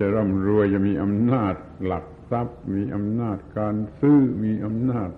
[0.00, 1.54] จะร่ำรวยจะมีอำนาจ
[1.84, 5.10] หลัก ทรัพย์ มีอำนาจการซื้อมีอำนาจ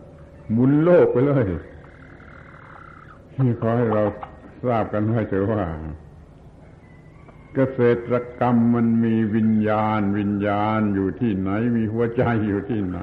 [0.52, 1.44] หมุนโลกไปเลย
[3.46, 4.04] นี่ขอให้เรา
[4.66, 5.62] ทราบกันไว้เถอะว่า
[7.54, 12.98] เกษตรกรรมมันมีวิญญาณ วิญญาณอยู่ที่ไหน มีหัวใจอยู่ที่ไหน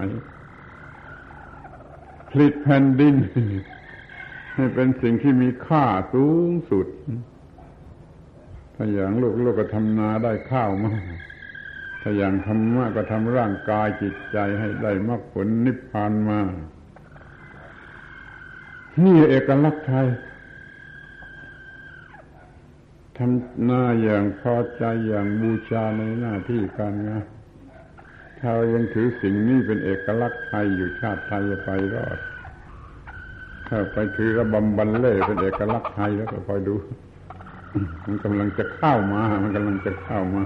[2.29, 3.15] ผลิตแผ่นดิน
[4.55, 6.87] ให้เป็นสิ่งที่มีค่าสูงสุด
[8.75, 11.01] ถ้าอย่างโลกโลกก็ทำนาได้ข้าวมาก
[12.01, 16.39] ถ้าอย่างธรรมะก็ทำร่างกายจิตใจให้ได้มรรคผลนิพพานมา
[19.03, 20.07] นี่เอกลักษณ์ไทย
[23.17, 27.25] ทำหน้าอย่างพอใจอย่างบูชาในหน้าที่การงาน
[28.39, 32.17] ถ้ายังถือสิ่งนี้เป็นเอกลักษณ์ไทยอยู่ชาติไทยจะไปรอด
[33.67, 36.75] ถ้าไปถือระบำบันเล่เป็นเอกลักษณ์ไทยแล้วก็คอยดู
[38.05, 40.43] มันกำลังจะเข้ามา มันกำลังจะเข้ามา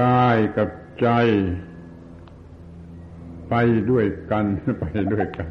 [0.00, 1.08] กายกับใจ
[3.48, 3.54] ไป
[3.90, 4.46] ด้วยกัน
[4.80, 5.50] ไปด้วยกัน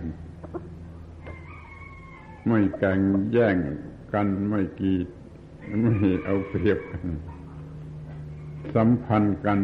[2.48, 3.00] ไม่แข่ง
[3.32, 3.58] แย่ง
[4.14, 5.08] กันไม่กีด
[5.82, 5.94] ไม่
[6.26, 7.06] เอาเปรียบกัน
[8.76, 9.60] สัมพันธ์กัน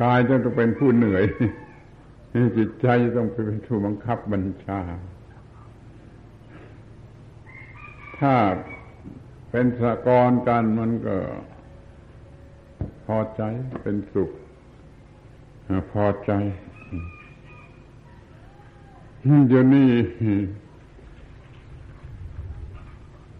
[0.00, 1.24] กายจะต้องเป็นผู้เหนื่อย
[2.56, 4.80] จิตใจต้องเป็นผู้บังคับบัญชา
[8.18, 8.34] ถ้า
[9.50, 11.16] เป็นสะกรกันมันก็
[13.06, 13.42] พอใจ
[13.82, 14.30] เป็นสุข
[15.92, 16.32] พอใจ
[19.48, 19.90] เดี๋ยวนี้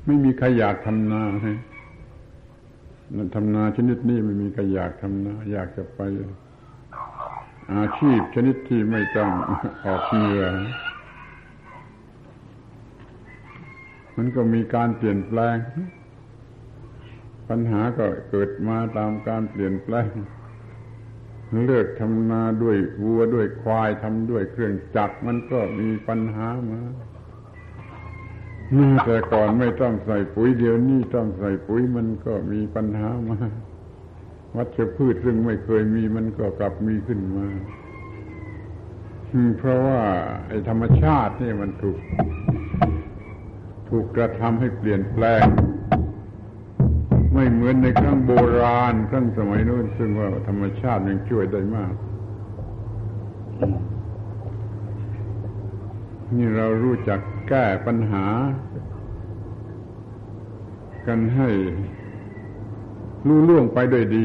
[0.07, 1.53] ไม่มีใครอยากทำนาให้
[3.35, 6.01] ทำนาชนิดนี้ไม่มีใครอยากทำนา อยากจะไป
[7.75, 9.31] อาชีพชนิดที่ไม่ต้อง
[9.85, 10.47] ออกเหงื่อ
[14.17, 15.57] มันก็มีการเปลี่ยนแปลง
[17.49, 20.11] ปัญหาก็เกิดมาตามการเปลี่ยนแปลง
[21.65, 26.81] เลือกทำนาด้วยวัวด้วยควายทำด้วยเครื่องจักรมันก็มีปัญหามา
[29.07, 33.39] แต่ก่อนไม่ต้องใส่ปุ๋ยเดี๋ยวนี้ต้องใส่ปุ๋ยมันก็มีปัญหามา
[34.57, 37.47] วัชพืชซึ่งไม่เคยมีมันก็กลับมีขึ้นมา
[39.59, 40.01] เพราะว่า
[40.49, 41.99] ไอ้ธรรมชาตินี่มันถูก
[43.89, 45.45] ถูกกระทำให้เปลี่ยนแปลง
[47.55, 51.95] เหมือนในครั้งโบราณครั้งสมัยนู้นซึ่งว่าธรรมชาติยังช่วยได้มาก
[56.37, 58.27] นี่เรารู้จักแก้ปัญหา
[61.07, 61.51] กันให้
[63.27, 64.25] รู้ล่วงไปด้วยดี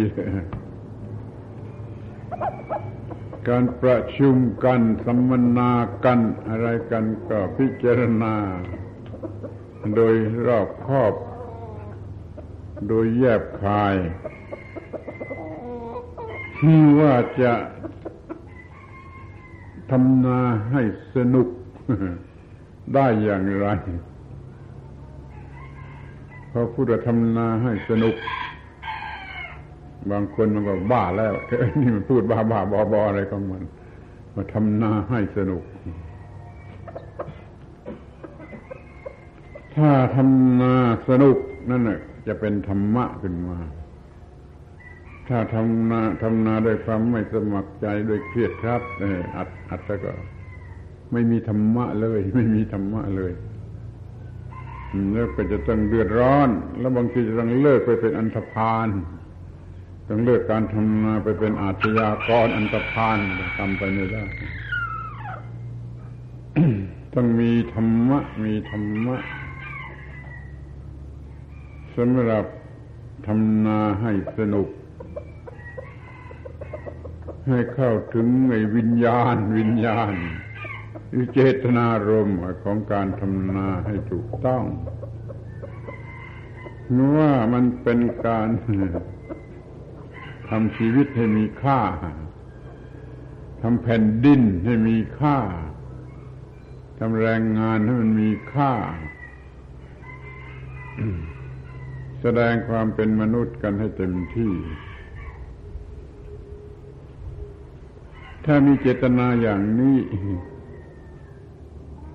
[3.49, 5.71] การประชุมกันสัมมนา
[6.05, 8.35] กันอะไรกันก็พิจารณา
[9.95, 10.13] โดย
[10.47, 11.13] รอบครอบ
[12.87, 13.95] โดยแยบคาย
[16.57, 17.53] ที่ว่าจะ
[19.91, 20.39] ทำนา
[20.71, 20.81] ให้
[21.15, 21.47] สนุก
[22.93, 23.67] ได้อย่างไร
[26.51, 28.15] พอพูดว่าทำนาให้สนุก
[30.11, 31.33] บางคนมันก็บ้าแล้ว
[31.81, 33.63] นี่มันพูดบ้าบ้าบอบออะไรของมัน
[34.35, 35.63] มาทำนาให้สนุก
[39.75, 40.73] ถ้าทำนา
[41.09, 41.37] สนุก
[41.69, 43.57] นั่นแหละ จะเป็นธรรมะขึ้นมา
[45.27, 48.81] ถ้าทำนาทำนาด้วยความไม่สมัครใจด้วยเครียดครับ
[49.37, 50.11] อัดอัดแล้วก็
[51.11, 53.33] ไม่มีธรรมะเลย ไม่มีธรรมะเลย
[55.13, 56.49] แล้วก็จะต้องเดือดร้อน
[56.79, 58.87] แล้วบางทีจะต้องเลิกไปเป็นอันธพาล
[60.07, 63.17] ต้องเลิกการทำนาไปเป็นอาชญากรอันธพาล
[63.57, 64.23] ทำไปไม่ได้
[67.13, 69.17] ต้องมีธรรมะ มีธรรมะ
[71.97, 72.45] สำหรับ
[73.27, 74.67] ทำนาให้สนุก
[77.47, 80.13] ให้เข้าถึงไอ้วิญญาณ วิญญาณ
[81.09, 84.63] หรือเจตนารมณ์ของการทำนาให้ถูกต้อง
[86.97, 88.49] นว่ามันเป็นการ
[90.49, 91.81] ทำชีวิตให้มีค่า
[93.61, 95.37] ทำแผ่นดินให้มีค่า
[96.99, 98.73] ทำแรงงานให้มันมีค่า
[102.25, 104.51] แสดงความเป็นมนุษย์กันให้เต็มที่
[108.45, 109.97] ถ้ามีเจตนาอย่างนี้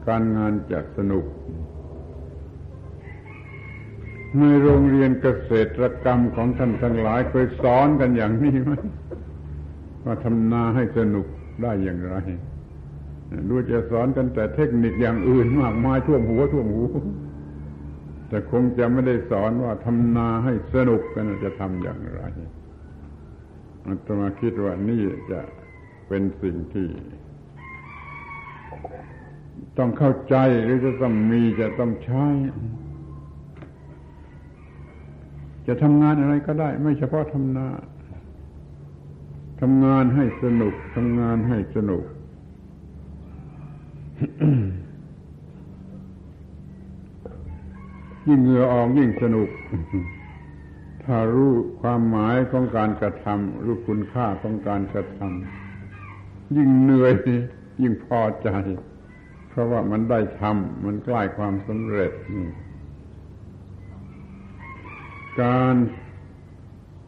[0.06, 1.24] การงานจะสนุก
[4.38, 8.72] ในโรงเรียนเกษตรกรรมของท่านทั้งหลายเคยสอนกันอย่างนี้ไหม
[10.04, 11.26] ว่าทำนาให้สนุก
[11.62, 12.16] ได้อย่างไร
[13.48, 16.84] ดูจะสอนกันแต่เทคนิคอย่างอื่นมากมายท่วมหัวท่วมหู
[18.28, 22.22] แต่คงจะไม่ได้สอนว่าทำนาให้สนุกกันจะทำอย่างไร
[23.86, 25.40] อัตมาคิดว่านี่จะ
[26.08, 26.88] เป็นสิ่งที่
[29.78, 32.26] ต้องเข้าใจหรือจะต้องมีจะต้องใช้
[35.66, 37.68] จะทำงานอะไรก็ได้ ไม่เฉพาะทำนา
[39.60, 42.04] ทำงานให้สนุกทำงานให้สนุก
[48.28, 49.48] ยิ่งเหงื่อออกยิ่งสนุก
[51.04, 57.12] ถ้ารู้ความหมายของการกระทำรู้คุณค่าของการกระทำยิ่งเหนื่อย
[57.82, 58.48] ยิ่งพอใจ
[59.48, 62.12] เพราะว่ามันได้ทำมันใกล้ความสำเร็จ
[65.42, 65.74] การ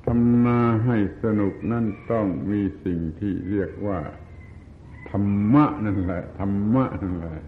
[0.07, 3.99] ทำนาให้สนุกนั่นต้องมีสิ่งที่เรียกว่า
[5.11, 7.39] ธรรมะนั่นแหละ ธรรมะนั่นแหละ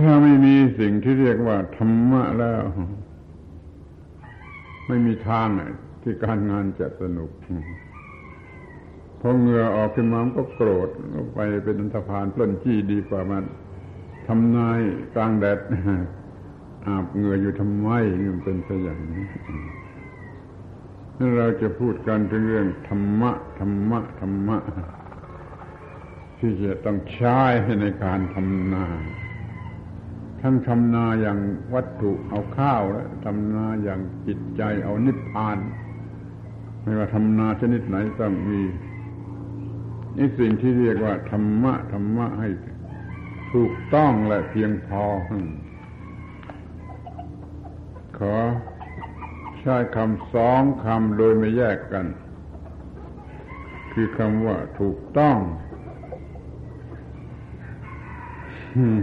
[0.00, 2.62] ถ้าไม่มีสิ่งที่เรียกว่าธรรมะแล้ว
[4.88, 5.48] ไม่มีทาง
[6.02, 7.30] ที่การงานจะสนุก
[9.20, 10.88] พอเหงื่อออกขึ้นมาก็โกรธ
[11.34, 13.44] ไปเป็นอันธพาลปล้นจี้ดีกว่ามัน
[14.26, 14.78] ทำนาย
[15.14, 15.58] กลางแดด
[16.86, 17.88] อาบเหงื่ออยู่ทำไม
[18.20, 19.26] นี่มันเป็นไปอย่างนี้
[21.18, 24.58] นั่นเราจะพูดกันถึงเรื่องธรรมะธรรมะธรรมะ
[26.38, 27.40] ที่จะต้องใช้
[27.80, 28.86] ในการทำนา
[30.46, 31.38] ทั้งทำนาอย่าง
[31.74, 35.58] วัตถุเอาข้าวและทำนาอย่างจิตใจเอานิพพาน
[36.82, 38.60] ไม่ว่าทำนาชนิดไหนต้องมี
[40.16, 42.48] นี่สิ่งที่เรียกว่าธรรมะธรรมะให้
[43.52, 45.04] ถูกต้องและเพียงพอ
[48.18, 48.36] ขอ
[49.60, 52.06] ใช้คำสองคำโดยไม่แยกกัน
[53.92, 55.38] คือคำว่าถูกต้อง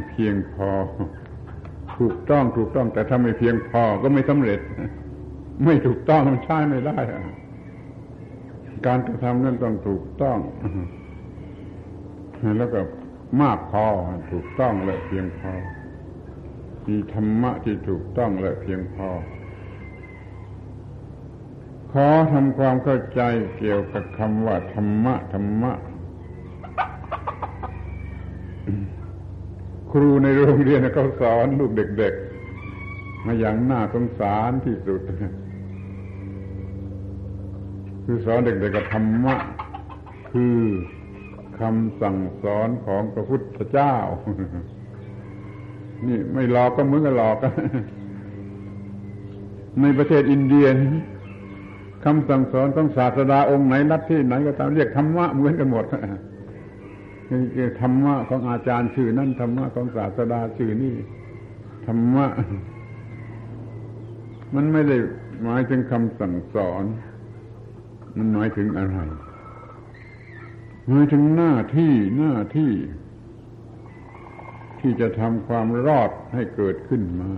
[0.09, 0.71] เพียงพอ
[2.01, 4.59] ถูกต้องถูกต้อง แต่ถ้าไม่เพียงพอก็ไม่สำเร็จ
[5.65, 6.97] ไม่ถูกต้องมันใช้ไม่ได้
[8.85, 10.37] การกระทำนั้นต้องถูกต้อง
[12.57, 12.81] แล้วก็
[13.41, 13.85] มากพอ
[14.31, 15.53] ถูกต้องและเพียงพอ
[16.87, 19.09] มีธรรมะที่ถูกต้องและเพียงพอ
[21.91, 23.21] ขอทำความเข้าใจ
[23.57, 25.71] เกี่ยวกับคำว่าธรรมะธรรมะ
[29.93, 35.01] ครูในโรงเรียนเขาสอนลูกเด็กๆมาอย่างน่าสงสารที่สุด
[38.05, 39.35] คือสอนเด็กๆกับธรรมะ
[40.31, 40.57] คือ
[41.59, 43.95] คำสั่งสอนของพระพุทธเจ้า
[46.07, 47.37] นี่ไม่หลอกก็เหมือนกับหลอก
[49.81, 50.67] ในประเทศอินเดีย
[52.05, 55.85] คำสั่งสอนของศาสดาองค์ไหนนัดที่ไหนก็ตามเรียกธรรมะเหมือนกันหมด
[57.81, 60.95] ธรรมะของอาจารย์ชื่อนั่นธรรมะของศาสดาชื่อนี่
[61.85, 62.27] ธรรมะ
[64.55, 64.97] มันไม่ได้
[65.43, 66.83] หมายถึงคำสั่งสอน
[68.17, 68.97] มันหมายถึงอะไร
[70.87, 72.71] หมายถึงหน้าที่หน้าที่
[74.79, 77.31] ที่จะทำความรอดให้เกิดขึ้นมา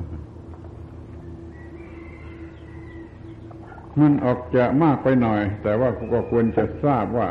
[3.99, 7.29] มันออกจะมากไปหน่อย แต่ว่าก็ควรจะทราบว่า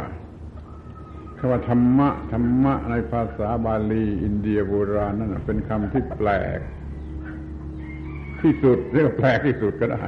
[1.44, 6.58] คำว่าธรรมะธรรมะในภาษาบาลี อินเดียโบราณนั่นเป็นคำที่แปลก
[8.40, 10.04] ที่สุดเรียกแปลกที่สุดก็ได้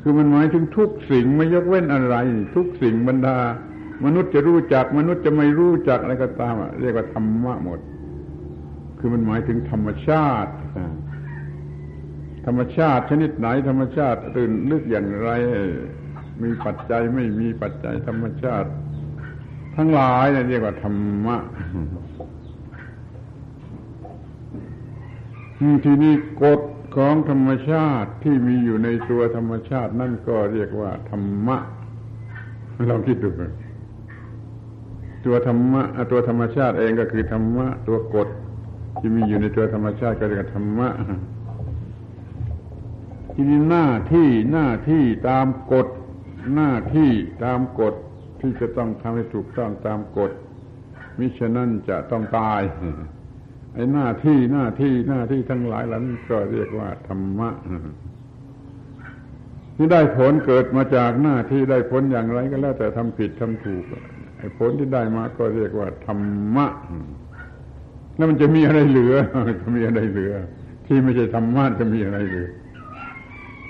[0.00, 2.16] คือมันหมายถึงทุกสิ่งไม่ยกเว้นอะไร
[2.56, 3.38] ทุกสิ่งบรรดา
[4.04, 7.80] มนุษย์จะรู้จัก มนุษย์จะไม่รู้จักอะไรก็ตามเรียกว่าธรรมะหมด
[8.98, 10.52] คือมันหมายถึงธรรมชาติ
[12.46, 15.30] ธรรมชาติชนิดไหน ธรรมชาติตื่นลึกอย่างไร
[16.42, 18.70] มีปัจจัยไม่มีปัจจัยธรรมชาติ
[19.76, 20.96] ทั้งหลายเนี่ยเรียกว่าธรร
[21.26, 21.36] มะ
[25.84, 26.60] ทีนี้กฎ
[26.96, 31.56] ของธรรมชาติที่มีอยู่ในตัวธรรมชาตินั่นก็เรียกว่าธรรมะ
[32.90, 33.28] ลองคิดดู
[35.26, 38.28] ตัวธรรมะตัวธรรมชาติเองก็คือธรรมะ ตัวกฎ
[38.98, 40.88] ที่มีอยู่ในตัวธรรมชาติก็เรียกธรรมะ
[43.34, 45.88] ทีนี้หน้าที่หน้าที่ตามกฎ
[46.54, 47.10] หน้าที่
[47.44, 47.94] ตามกฎ
[48.42, 50.32] ที่จะต้องทำให้ถูกต้องตามกฎ
[51.18, 52.60] มิฉะนั้นจะต้องตาย
[53.74, 57.48] ไอ้หน้าที่หน้าที่หน้าที่ทั้งหลายหลังก็เรียกว่าธรรมะ
[59.76, 63.84] ที่ได้ผลเกิดมาจากหน้าที่ได้ผลอย่างไรก็แล้วแต่ทำผิดทำถูก
[64.38, 66.20] ไอ้ผลที่ได้มาก็เรียกว่าธรร
[66.56, 66.66] มะ
[68.16, 69.14] แล้วมันจะมีอะไรเหลือ
[69.62, 70.32] จะมีอะไรเหลือ
[70.86, 72.48] ที่ไม่ใช่ธรรมะจะมีอะไรเหลือ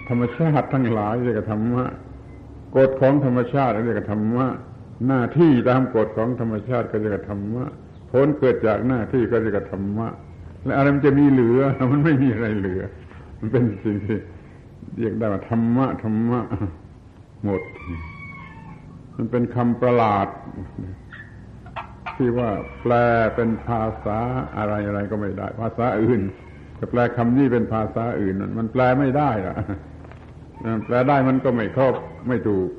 [0.09, 1.85] ธรรมชาติทั้งหลายเรียกธรรมะ
[2.77, 4.47] กฎของธรรมชาติเรียกธรรมะ
[5.09, 7.65] หน้าที่ตามกฎของธรรมชาติก็เรียกธรรมะ
[8.13, 10.09] ผลเกิดจากหน้าที่ก็เรียกธรรมะ
[10.65, 11.61] และอะไรมันจะมีเหลือ
[11.93, 12.83] มันไม่มีอะไรเหลือ
[13.39, 14.19] มันเป็นสิ่งที่
[14.99, 16.41] เรียกได้ว่าธรรมะธรรมะ
[17.45, 17.63] หมด
[19.17, 20.29] มันเป็นคำประหลาด
[22.17, 22.51] ที่ว่า
[22.83, 22.93] แปล
[23.35, 24.19] เป็นภาษา
[24.57, 26.21] อะไรอะไรก็ไม่ได้ ภาษาอื่น
[26.79, 29.57] จะแปลคำนี้เป็นภาษาอื่น มันแปลไม่ได้ละ
[30.85, 31.95] แปลได้มันก็ไม่ครบ
[32.29, 32.71] ไม่ถูก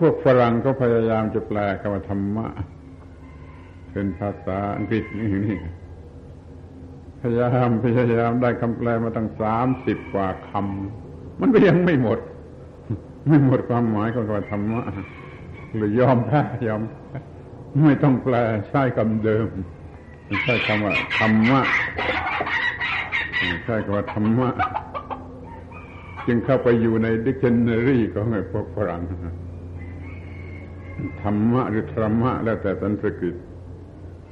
[0.00, 2.46] พวกฝรั่งก็พยายามจะแปลคำว่าธรรมะ
[3.92, 5.58] เป็นภาษาอังกฤษนี่นี่
[7.20, 12.18] พยายามพยายามได้คำแปลมาตั้งสามสิบกว่าคำมันก็ยังไม่หมด
[13.28, 14.82] ไม่หมดความหมายของคำว่าธรรมะ
[15.74, 16.82] หรือยอมแพ้ยอม
[17.86, 18.34] ไม่ต้องแปล
[18.68, 19.48] ใช้คำเดิม
[20.44, 21.60] ใช้คำว่าธรรมะ
[23.64, 24.48] ใช้คำว่าธรรมะ
[26.26, 29.02] จึงเข้าไปอยู่ในดิกชันนารีของไอ้พวกฝรั่ง
[31.22, 33.36] ธรรมะหรือธรรมะ แล้วแต่สันสกฤต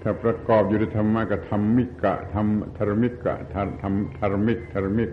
[0.02, 2.46] ถ้าประกอบอยู่ในธรรมะกับธรรมิกะธรรม
[2.76, 5.10] ธรมิกะธรรมธรมิกธรมิก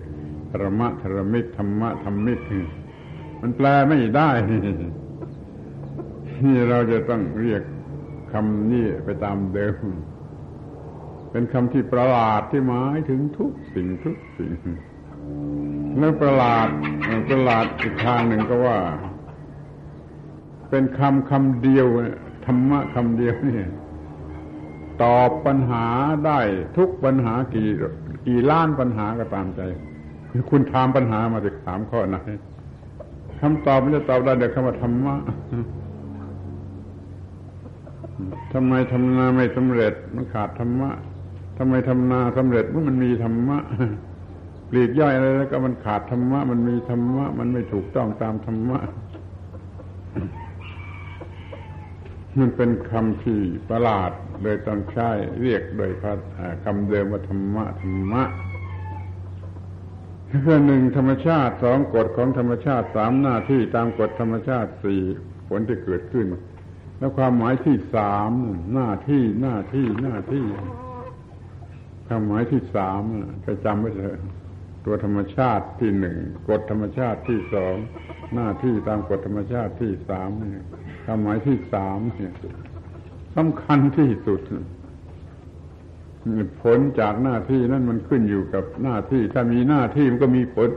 [0.51, 2.39] ธรรมะธรมิกธรรมะธรรมิก
[3.41, 4.29] มันแปลไม่ได้
[6.43, 7.63] นี่เราจะต้องเรียก
[8.31, 9.85] คำนี้ไปตามเดิม
[11.34, 14.51] เป็นคำที่ประหลาดที่หมายถึงทุกสิ่งทุกสิ่ง
[15.97, 16.67] แล้วประหลาด
[17.29, 18.77] ประหลาดอีกทางหนึ่งก็ว่า
[20.69, 21.88] เป็นคำคำเดียว
[22.45, 23.67] ธรรมะคำเดียวนี่
[25.03, 25.86] ตอบปัญหา
[26.25, 26.39] ได้
[26.77, 27.69] ทุกปัญหากี่
[28.27, 29.61] กี่ล้านปัญหาก็ตามใจ
[30.49, 32.17] คุณถามปัญหามาจะถามข้อไหน
[33.41, 35.15] คำตอบมันจะตอบได้เดี๋ยวคำว่าธรรมะ
[38.53, 40.91] ทำไมทำนาไม่สำเร็จมันขาดธรรมะ
[41.57, 43.57] ทำไมทำนาสำเร็จเมื่อมันมีธรรมะ
[44.69, 48.79] ปลีกย่อยอะไรแล้วก็มันขาดธรรมะ มันมีธรรมะ มันไม่ถูกต้องตามธรรมะ
[52.39, 53.39] มันเป็นคำที่
[53.69, 55.09] ประหลาดเลยต้องใช้
[55.41, 55.91] เรียกโดย
[56.65, 58.23] คำเดิมว่าธรรมะธรรมะ
[60.45, 65.01] คือหนึ่งธรรมชาติสองกฎของธรรมชาติสามหน้าที่ตามกฎธรรมชาติสี่
[65.49, 66.25] ผลที่เกิดขึ้น
[66.97, 68.31] แล้วความหมายที่สาม
[68.73, 70.45] หน้าที่หน้าที่หน้าที่
[72.07, 73.01] ความหมายที่สาม
[73.43, 74.17] ไปจำไว้เถอะ
[74.85, 76.17] ตัวธรรมชาติที่หนึ่ง
[76.49, 77.75] กฎธรรมชาติที่สอง
[78.35, 80.65] หน้าที่ตามกฎธรรมชาติที่สามเนี่ย
[81.05, 82.33] ความหมายที่สามเนี่ย
[83.35, 84.41] สำคัญที่สุด
[86.63, 90.69] ผลจากหน้าที่นั่นมันขึ้นอยู่กับหน้าที่ ถ้ามีหน้าที่มันก็มีผล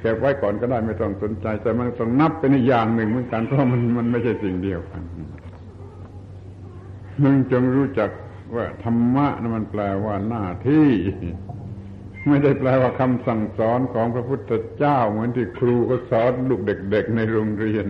[0.00, 5.02] เก็บไว้ก่อนก็ได้ไม่ต้องสนใจ แต่มันต้องนับเป็นอย่างหนึ่งเหมือนกันเพราะมันมันไม่ใช่สิ่งเดียวกัน
[7.22, 8.10] มึงจงรู้จัก
[8.54, 10.88] ว่าธรรมะนั่นมันแปลว่าหน้าที่
[12.28, 17.86] ไม่ได้แปลว่าคำสั่งสอนของพระพุทธเจ้า เหมือนที่ครูก็สอนลูกเด็ก ๆ ในโรงเรียน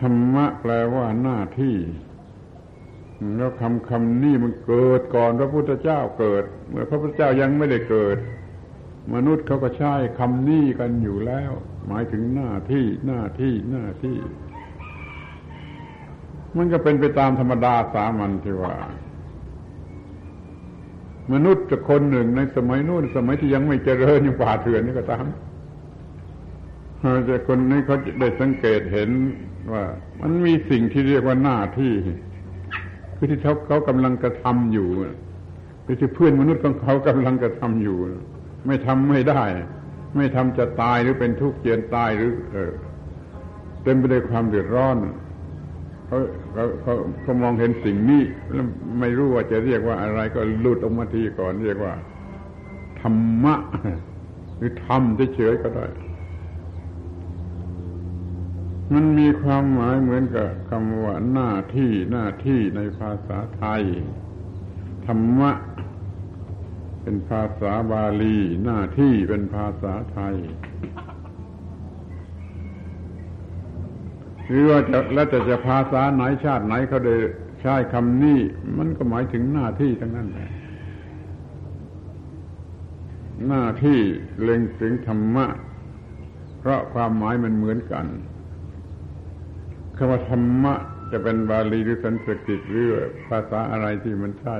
[0.00, 1.76] ธรรมะแปลว่าหน้าที่
[3.36, 8.18] แล้วคำคำนี้มันเกิดก่อนพระพุทธเจ้าเกิด เมื่อพระพุทธเจ้ายังไม่ได้เกิด
[9.14, 11.52] มนุษย์เขาก็ใช้คำนี้กันอยู่แล้ว
[11.88, 14.18] หมายถึงหน้าที่หน้าที่หน้าที่
[16.56, 18.74] มันก็เป็นไปตามธรรมดาสามัญที่ว่า
[21.32, 25.24] มนุษย์จะคนหนึ่งในสมัยนู้นสมัยที่ยังไม่เจริญยังป่าเถื่อนนี่ก็ตาม
[27.26, 29.10] แต่คนนี้เขาได้สังเกตเห็น
[29.72, 29.84] ว่า
[30.20, 31.92] มันมีสิ่งที่เรียกว่าหน้าที่
[33.16, 34.88] คือที่เขาเขากำลังกระทำอยู่
[35.84, 37.96] คือที่เพื่อนมนุษย์ของเขากำลังกระทำอยู่
[38.66, 39.42] ไม่ทำไม่ได้
[40.16, 42.72] ไม่ทำจะตายหรือเป็นทุกข์เจียนตายหรือ เออ
[43.82, 44.96] เต็มไปด้วยความเดือดร้อน
[46.10, 46.20] เขา
[46.52, 48.66] เขาเขาเขามองเห็นสิ่งนี้แล้ว
[49.00, 51.94] ไม่รู้ว่าจะเรียกว่าอะไรก็หลุดออกมาทีก่อนเรียกว่า
[53.00, 53.54] ธรรมะ
[54.56, 55.02] หรือธรรม
[55.34, 55.86] เฉยๆก็ได้
[58.94, 63.82] มันมีความหมายเหมือนกับคำว่าหน้าที่หน้าที่ในภาษาไทย
[65.06, 65.52] ธรรมะ
[67.02, 70.34] เป็นภาษาบาลี หน้าที่เป็นภาษาไทย
[74.50, 77.16] หรือว่าจะแล้วจะจะภาษาไหนชาติไหนเขาได้
[77.60, 78.40] ใช้คำนี้
[78.78, 80.50] มันก็หมายถึงหน้าที่ทั้งนั้นแหละ
[83.48, 84.00] หน้าที่
[84.42, 85.46] เล็งถึงธรรมะ
[86.58, 88.06] เพราะความหมายมันเหมือนกัน
[89.96, 90.74] คำว่าธรรมะ
[91.12, 92.88] จะเป็นบาลีหรือสันสกฤตหรือ
[93.28, 94.56] ภาษาอะไรที่มันใช่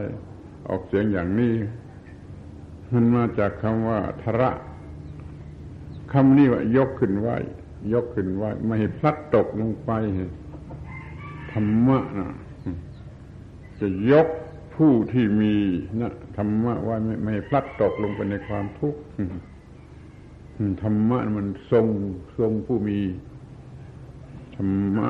[0.68, 1.54] ออกเสียงอย่างนี้
[2.92, 4.50] มันมาจากคำว่าทระ
[6.12, 7.36] คำนี้ว่ายกขึ้นไว้
[7.92, 9.90] ยกขึ้นไว้ ไม่พลัดตกลงไป
[11.52, 12.28] ธรรมะนะ
[13.80, 14.28] จะยก
[14.76, 15.54] ผู้ที่มี
[16.00, 19.00] นะธรรมะไว้ไม่ไม่พลัดตกลงไปในความทุกข์
[20.82, 21.86] ธรรมะมันทรง
[22.38, 22.98] ทรงผู้มี
[24.56, 25.08] ธรรมะ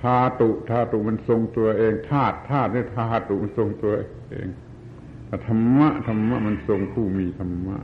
[0.00, 3.92] ธาตุธาตุมันทรงตัวเองธาตุธาตุนี่ธาตุมันทรงตัว
[4.30, 4.48] เอง
[5.46, 7.76] ธรรมะธรรมะมันทรงผู้มีธรรมะ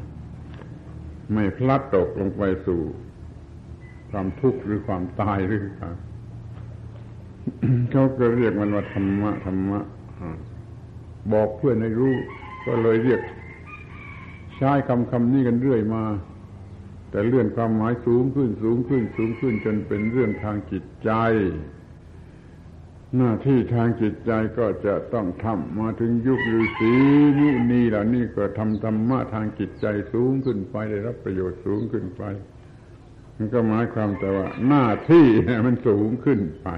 [1.33, 2.81] ไม่พลัดตกลงไปสู่
[4.13, 5.97] ความทุกข์หรือความตายหรือครับ
[7.91, 9.81] เขาก็เรียกมันว่าธรรมะธรรมะ
[11.33, 12.15] บอกเพื่อนให้รู้
[12.67, 13.21] ก็เลยเรียก
[14.57, 16.05] ใช้คำคำนี้กันเรื่อยมา
[17.11, 21.11] แต่เลื่อนความหมายสูงขึ้นสูงขึ้น สูงขึ้นจนเป็นเรื่องทางจิตใจ
[23.17, 26.93] หน้าที่ทางจิตใจก็จะต้องทำมาถึงยุคฤาษี
[27.39, 32.23] มุนีเหล่านี้ก็ทำธรรมะทางจิตใจสูงขึ้นไปได้รับประโยชน์สูงขึ้นไป
[33.43, 35.27] มันก็หมายความแต่ว่า หน้าที่
[35.67, 36.69] มันสูงขึ้นไป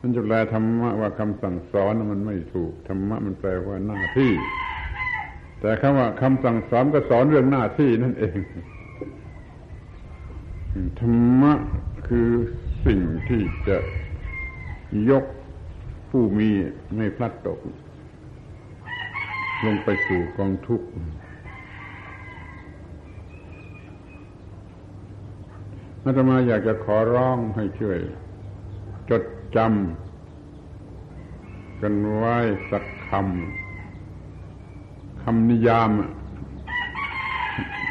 [0.00, 4.32] มันจะแปลธรรมะว่าคำสั่งสอนมันไม่ถูกธรรมะมันแปลว่าหน้าที่
[5.60, 8.38] แต่คำว่าคำสั่งสอนก็สอนเรื่องหน้าที่นั่นเอง
[11.00, 11.52] ธรรมะ
[12.08, 12.30] คือ
[12.86, 13.76] สิ่งที่จะ
[15.10, 15.24] ยก
[16.10, 16.48] ผู้มี
[16.96, 17.58] ไม่พลัดตก
[19.64, 20.86] ลงไปสู่กองทุกข์
[26.04, 27.98] อาตมาอยากจะขอร้องให้ช่วย
[29.10, 29.22] จด
[29.56, 32.36] จำกันไว้
[32.70, 35.90] สักคำคำนิยาม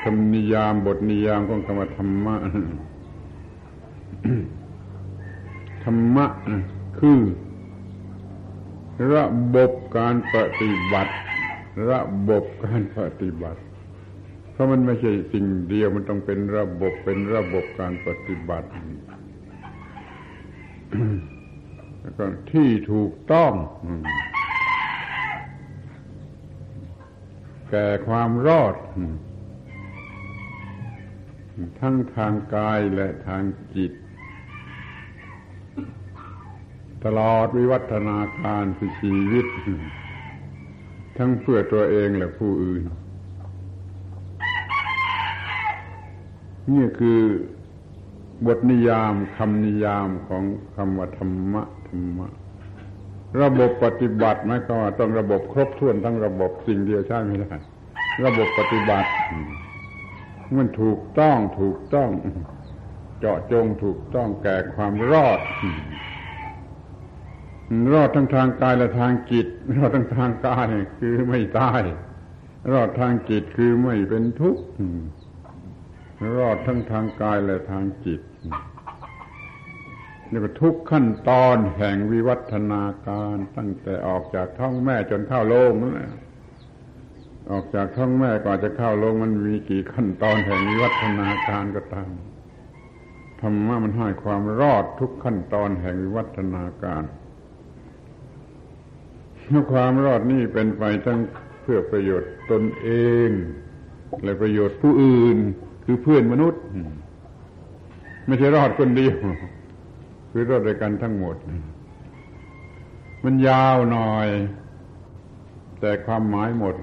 [0.04, 2.36] คำนิยามบทนิยามของคำว่าธรรมะ
[5.84, 6.26] ธรรมะ
[7.00, 7.20] คือ
[9.14, 11.14] ระบบการปฏิบัติ
[11.92, 13.60] ระบบการปฏิบัติ
[14.60, 18.70] ราะมันไม่ใช่สิ่งเดียวมันต้องเป็นระบบเป็นระบบการปฏิบัติ
[22.02, 23.54] แล้วก็ที่ถูกต้อง
[27.70, 28.76] แก่ความรอด
[31.80, 33.44] ทั้งทางกายและทาง
[33.76, 33.92] จิต
[37.06, 39.48] ตลอดวิวัฒนาการคือชีวิต
[41.18, 42.84] ทั้งเพื่อตัวเองและผู้อื่น
[46.74, 47.20] นี่คือ
[48.46, 50.44] บทนิยามคำนิยามของ
[50.76, 52.28] คำว่าธรรมะธรรมะ
[53.42, 57.50] ระบบปฏิบัติหมายความว่าต้องระบบครบถ้วนทั้งระบบสิ่งเดียวใช่ไม่ได้
[58.26, 59.10] ระบบปฏิบัติ
[60.56, 62.10] มันถูกต้องถูกต้อง
[63.20, 65.40] เจาะจงถูกต้องแก่ความรอด
[67.94, 69.48] รอดทั้งทางกายและทางจิต
[69.78, 70.68] รอดทั้งทางกาย
[71.00, 71.82] คือไม่ตาย
[72.72, 74.64] รอดทางจิตคือไม่เป็นทุกข์
[76.38, 78.22] รอดทั้งทางกายและทางจิต
[80.32, 86.12] นี่ก็ทุกขั้นตอนแห่งวิวัฒนาการ ตั้งแต่ออกจากท้องแม่จนเข้าโลงนั่นแหละ
[87.52, 92.12] ออกจากท้องแม่ก่อนจะเข้าโลงมันมีกี่ขั้นตอนแห่งวิวัฒนาการก็ตาม
[93.42, 97.04] ธรรมะมันให้ความรอดทุกขั้นตอนแห่งวิวัฒนาการ
[99.50, 101.20] และความรอดนี่เป็นไปทั้ง
[101.62, 102.90] เพื่อประโยชน์ตนเอ
[103.28, 103.30] ง
[104.24, 105.38] และประโยชน์ผู้อื่น
[105.92, 106.62] คือเพื่อนมนุษย์
[108.28, 109.16] ไม่ใช่รอดคนเดียว
[110.32, 111.36] คือรอดด้วยกันทั้งหมด
[113.24, 114.28] มันยาวหน่อย
[115.80, 116.76] แต่ความหมายหมด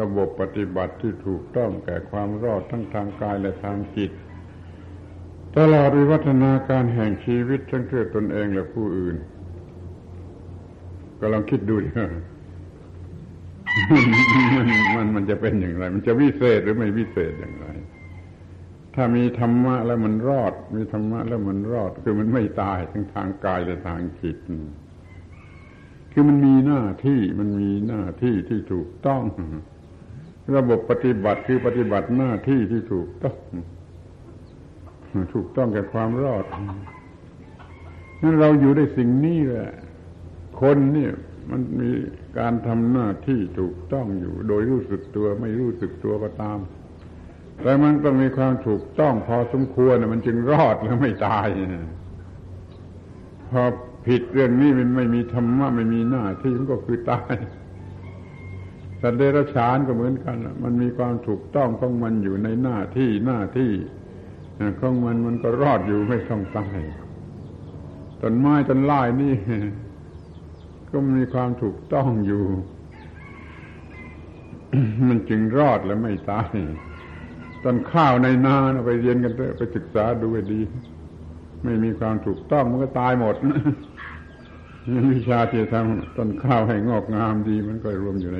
[0.00, 4.10] ระบบปฏิบัติที่ถูกต้องแก่ความรอดทั้งทางกายและทางจิต
[5.56, 9.16] ตลอดวิวัฒนาการแห่งชีวิตทั้งเพื่อตนเองและผู้อื่น
[11.18, 14.66] ก็ลองคิดดูดิมัน
[14.96, 17.65] มันมันจะเป็นอย่างไร มันจะวิเศษหรือไม่วิเศษอย่างไร
[18.98, 24.36] ถ้ามีธรรมะแล้วมันรอด มีธรรมะแล้วมันรอด คือมันไม่ตายทั้งทางกายและทางจิต
[26.12, 29.22] คือมันมีหน้าที่มันมีหน้าที่ที่ถูกต้อง
[30.56, 33.36] ระบบปฏิบัติคือปฏิบัติหน้าที่ที่ถูกต้อง
[35.34, 36.44] ถูกต้องแก่ความรอด
[38.22, 39.70] นั้นเราอยู่ได้สิ่งนี้แหละ
[40.60, 41.12] คนเนี่ย
[41.50, 41.90] มันมี
[42.38, 46.58] การทำหน้าที่ถูกต้องอยู่ โดยรู้สึกตัวไม่รู้สึกตัวก็ตาม
[47.62, 51.48] แต่มันต้องมีความถูกต้องพอสมควรมันจึงรอดแล้วไม่ตาย
[53.50, 53.62] พอ
[54.06, 57.34] ผิดเรื่องนี้มันไม่มีธรรมะไม่มีหน้าที่มันก็คือตาย
[59.00, 63.72] สัตว์เดรัจฉานก็เหมือนกัน มันมีความถูกต้องของมันอยู่ในหน้าที่หน้าที่
[64.80, 66.78] ของมันมันก็รอดอยู่ไม่ต้องตาย
[68.20, 69.34] ต้นไม้ต้นไม้นี่
[70.90, 72.44] ก็มีความถูกต้องอยู่
[75.08, 76.50] มันจึงรอดและไม่ตาย
[77.66, 78.56] ต้นข้าวในนา
[78.86, 80.60] ไปเรียนกันเถอะไปศึกษาดูให้ดี
[81.64, 83.34] ไม่มีความถูกต้องมันก็ตายหมด
[85.12, 88.38] วิชาที่ทำต้นข้าวให้งอกงามดี มันก็รวมอยู่ใน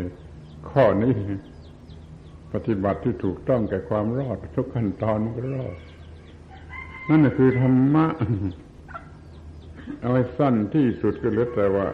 [0.71, 1.15] ข้อนี้
[2.53, 5.77] ปฏิบัติที่ถูกต้องแก่ความรอด ทุกขั้นตอนมันก็รอด
[7.09, 8.07] นั่นคือธรรมะ
[10.01, 11.87] เอาไว้สั้นที่สุดก็เหลือแต่ว่า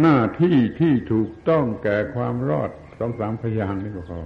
[0.00, 4.20] หน้าที่ที่ถูกต้องแก่ความรอดสองสามพยางนี่ก็พอ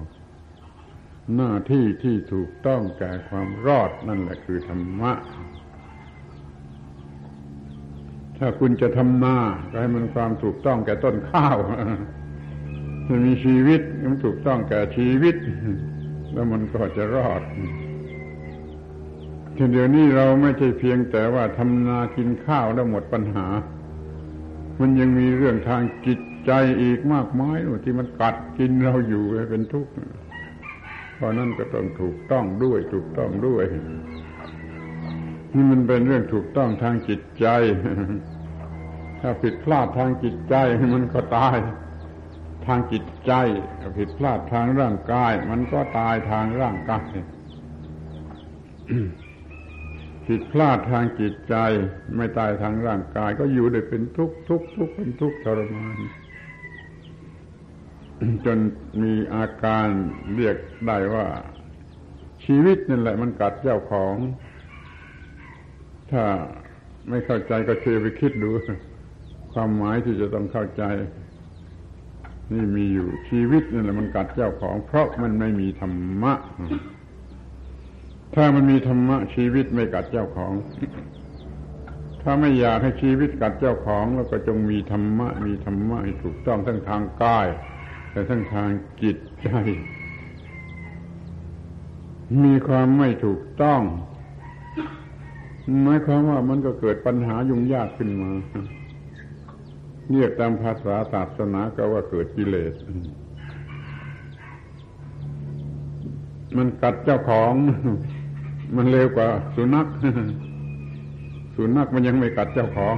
[1.34, 5.12] หน้าที่ที่ถูกต้องแก่ความรอดนั่นแหละคือธรรมะ
[8.38, 9.38] ถ้าคุณจะทำนา
[9.70, 11.56] ก็ให้มันความถูกต้องแก่ต้นข้าว
[13.08, 15.36] มันมีชีวิตมันถูกต้องแก่ชีวิต
[16.32, 17.42] แล้วมันก็จะรอด
[19.72, 23.46] เดี๋ยวนี้เราไม่ใช่เพียงแต่ว่าทำนากินข้าวแล้วหมดปัญหา
[24.80, 26.52] มันยังมีเรื่องทางจิตใจ
[26.82, 29.92] อีกมากมายที่มันกัดกินเราอยู่เป็นทุกข์
[31.16, 33.64] เพราะนั่นก็ต้องถูกต้องด้วยถูกต้องด้วย
[35.54, 37.46] นี่มันเป็นเรื่องถูกต้องทางจิตใจ
[39.20, 40.54] ถ้าผิดพลาดทางจิตใจ
[40.94, 41.56] มันก็ตาย
[42.66, 43.32] ทางจิตใจ
[43.98, 47.06] ผิดพลาดทางร่างกาย มันก็ตายทางร่างกาย
[50.26, 51.54] ผิดพลาดทางจิตใจ
[52.16, 55.96] ไม่ตายทางร่างกาย ก็อยู่ได้เป็นทุกข์ทุกข์ทุกข์เป็นทุกข์ทรมาน
[58.46, 58.58] จน
[59.02, 59.88] มีอาการ
[60.34, 60.56] เรียก
[60.86, 61.26] ได้ว่า
[62.44, 64.14] ชีวิตนั่นแหละมันกัดเจ้าของ
[66.12, 66.24] ถ้า
[67.08, 68.50] ไม่เข้าใจก็เชไปคิดดู
[69.52, 70.82] ความหมายที่จะต้องเข้าใจ
[72.52, 76.34] นี่มีอยู่ชีวิตนั่นแหละมันกัดเจ้าของ เพราะมันไม่มีธรรมะ
[78.34, 80.52] ถ้ามันมีธรรมะ ชีวิตไม่กัดเจ้าของ
[82.22, 87.46] ถ้าไม่อยากให้ชีวิตกัดเจ้าของ แล้วก็จงมีธรรมะ มีธรรมะให้ถูกต้องทั้งทางกาย
[88.16, 88.70] แต่ทั้งทาง
[89.02, 89.48] จิตใจ
[92.44, 93.80] มีความไม่ถูกต้อง
[95.82, 98.30] หมายความว่ามันก็เกิดปัญหายุ่งยากขึ้นมา
[100.10, 102.74] เรียกตามภาษาศาสนาก็ว่าเกิดกิเลส
[106.56, 107.52] มันกัดเจ้าของ
[108.76, 109.86] มันเร็วกว่าสุนัข
[111.56, 112.94] สุนัขมันยังไม่กัดเจ้าของ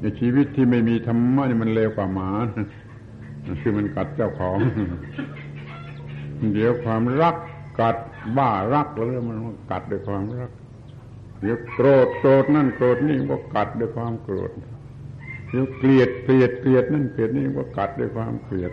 [0.00, 2.30] ในชีวิตที่ไม่มีธรรมะนี่มันเร็วกว่าหมา
[3.60, 4.56] คือมันกัดเจ้าของ
[6.54, 7.36] เดี๋ยวความรัก
[7.80, 7.96] กัด
[8.36, 9.38] บ้ารักแล้วมัน
[9.70, 10.50] กัดด้วยความรัก
[11.40, 14.50] เดี๋ยวโกรธโกรธนั่นโกรธนี่ก็กัดด้วยความโกรธ
[15.50, 18.72] เดี๋ยวเกลียดเกลียดเกลียดนั่นเกลียดนี่ก็กัดด้วยความเกลียด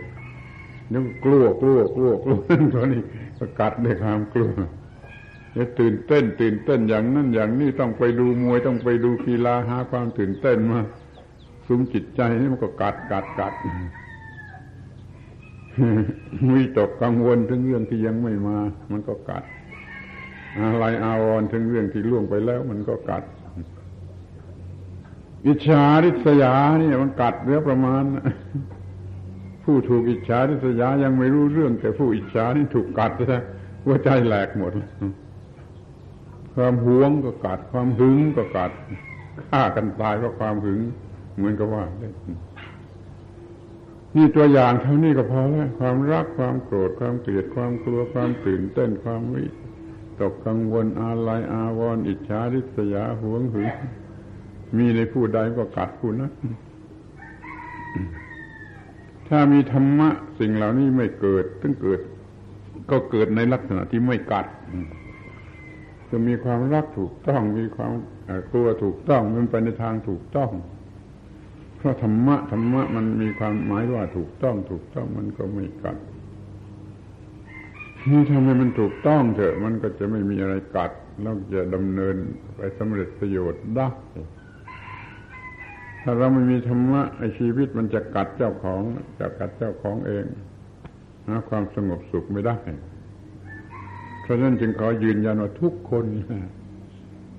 [0.88, 3.02] เดี๋ยวกลัวกลัวกลัวกลัวนั่นตัวนี้
[3.38, 4.50] ก็กัดด้วยความกลัว
[5.56, 10.80] จะตื่นเต้น ตื่นเต้นอย่างนั้นอย่างนี้ต้องไปดูมวยต้องไปดูกีฬาหาความตื่นเต้นมา
[11.66, 13.52] ซุ้มจิตใจนี่มันก็กัดกัดกัด
[16.54, 18.58] มีตกกังวลถึงเรื่องที่ยังไม่มา
[18.92, 19.44] มันก็กัด
[20.60, 23.22] อะไรอาวรถึงเรื่องที่ล่วงไปแล้ว มันก็กัด
[25.46, 28.02] อิจฉาริษยานี่มันกัดเรือประมาณ
[29.64, 33.42] ผู้ถูกอิจฉาริษยายังไม่รู้เรื่อง แต่ผู้อิจฉานี่ถูกกัดซะ
[33.84, 34.72] หัวใจแหลกหมด
[36.54, 38.72] ความหวงก็กัด ความหึงก็กัด
[39.50, 40.80] ฆ่ากันตายเพราะความหึง
[41.36, 41.84] เหมือนกับว่า
[44.16, 49.44] นี่ตัวอย่างเท่านี้ก็พอแล้วความรักความโกรธความเกลียดความกลัวความตื่นเต้นความวิ
[50.20, 53.68] ตกกังวลอาลัยอาวรณ์อิจฉาริษยาหวงหึง
[54.76, 56.32] มีในผู้ใดก็กัดผู้นั้น
[59.28, 62.00] ถ้ามีธรรมะ สิ่งเหล่านี้ไม่เกิดตั้งเกิด
[62.90, 64.46] ก็เกิดในลักษณะที่ไม่กัด
[66.10, 67.92] จะมีความรักถูกต้อง มีความ
[68.50, 70.50] กลัวถูกต้อง มันไปในทางถูกต้อง
[71.78, 75.96] เพราะธรรมะธรรมะมันมีความหมายว่าถูกต้องถูกต้องมันก็ไม่กัด
[78.10, 82.16] นี่ทำให้มันถูกต้องเถอะ มันก็จะไม่มีอะไรกัดแล้วจะดำเนิน
[82.56, 83.88] ไปสำเร็จประโยชน์ได้
[86.02, 88.82] ถ้าเราไม่มีธรรมะไอชีวิตมันจะกัดเจ้าของ
[89.20, 90.24] จะกัดเจ้าของเอง
[91.26, 92.56] หาความสงบสุขไม่ได้
[94.22, 96.04] เพราะฉะนั้นจึงขอยืนยันว่าทุกคน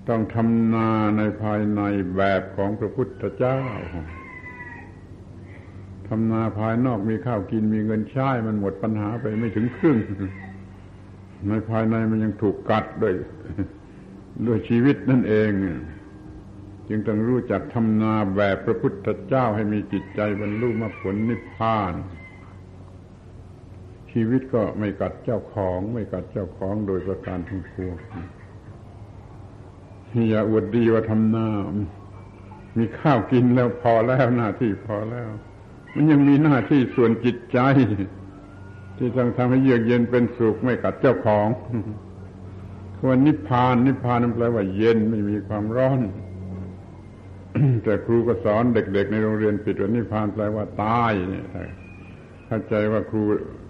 [0.10, 1.82] ต้องทำนาในภายใน
[2.16, 3.60] แบบของพระพุทธเจ้า
[6.10, 9.98] ทำนาภายนอกมีข้าวกินมีเงินใช้มันหมดปัญหาไปไม่ถึงครึ่ง
[11.48, 13.14] ในภายในมันยังถูกกัดด้วย
[14.48, 15.52] ด้วยชีวิตนั่นเอง
[16.90, 21.94] จึงต้องรู้จักทำนาแบบพระพุทธเจ้าให้มีจิตใจบรรลุมรรคผลนิพพาน
[24.12, 27.98] ชีวิตก็ไม่กัดเจ้าของ ไม่กัดเจ้าของโดยประการทั้งปวง
[30.30, 31.48] อย่าอวดดีว่าทำนา
[32.78, 35.30] มีข้าวกินแล้วพอแล้วหน้าที่พอแล้ว
[35.96, 37.60] มันยังมีหน้าที่ส่วนจิตใจ
[38.98, 41.48] ที่ต้องทำให้เยือกเย็นเป็นสุขไม่กัดเจ้าของ
[43.00, 46.00] ควรนิพพาน นิพพานนั่นแปลว่าเย็นไม่มีความร้อน
[47.84, 51.46] แต่ครูก็สอนเด็ก ๆ ในโรงเรียนปิดว่านิพพานแปลว่าตายเนี่ย
[52.48, 53.22] เข้าใจว่าครู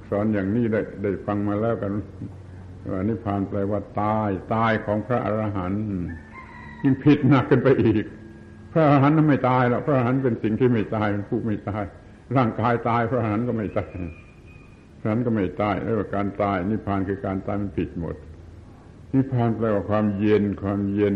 [0.10, 1.94] สอนอย่างนี้ได้ได้ฟังมาแล้วกัน
[2.92, 5.82] ว่านิพพานแปลว่าตายตายของพระอรหันต์
[6.82, 8.06] ยิ่งผิดหนักขึ้นไปอีก
[8.72, 11.84] พระอรหันต์นั้นไม่ตายหรอกพระอรหันต์เป็นสิ่งที่ไม่ตายมันผู้ไม่ตาย
[12.36, 13.92] ร่างกายตายพระอรหันต์ก็ไม่ตาย
[15.00, 18.16] พระอรหันต์ก็ไม่ตายแล้วการตายนิพพานคือการตายมันผิดหมด
[19.14, 21.16] นิพพานแปลว่าความเย็นความเย็น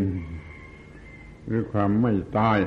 [1.46, 2.58] หรือความไม่ตาย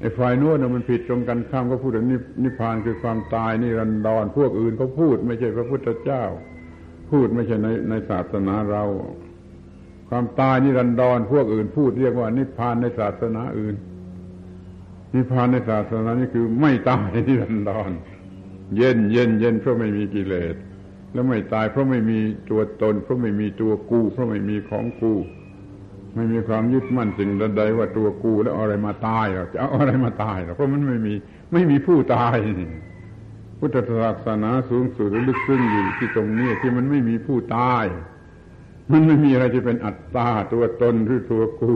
[0.00, 2.06] ไอ้ฝ่ายโน้นมันผิดตรงกันข้ามก็พูดถึง
[2.42, 6.24] นิพพานคือความตายนี่รันดอนพวกอื่นเขาพูด ไม่ใช่พระพุทธเจ้า
[7.10, 8.84] พูดไม่ใช่ในในศาสนาเรา
[10.08, 13.74] ความตายนี่รันดอนพวกอื่นพูดเรียกว่านิพพานในศาสนาอื่น
[15.14, 17.90] นิพพานในศาสนานี่คือไม่ตายนี่รันดอน
[18.76, 20.54] เย็นเย็นเย็นเพราะไม่มีกิเลส
[21.12, 22.18] แล้วไม่ตายเพราะไม่มี
[22.50, 25.14] ตัวตน เพราะไม่มีตัวกู เพราะไม่มีของกู
[26.14, 31.14] ไม่มีความยึดมั่นสิ่งใดว่าตัวกู แล้วอะไรมาตายหรอจะเอาอะไรมาตายหรอเพราะมันไม่มี
[31.52, 32.36] ไม่มีผู้ตาย
[33.58, 37.84] พุทธศาสนาสูงสุดลึกซึ้งอยู่ที่ตรงนี้ที่มันไม่มีผู้ตาย
[38.92, 41.74] มันไม่มีอะไรที่เป็นอัตตาตัวตนหรือตัวกู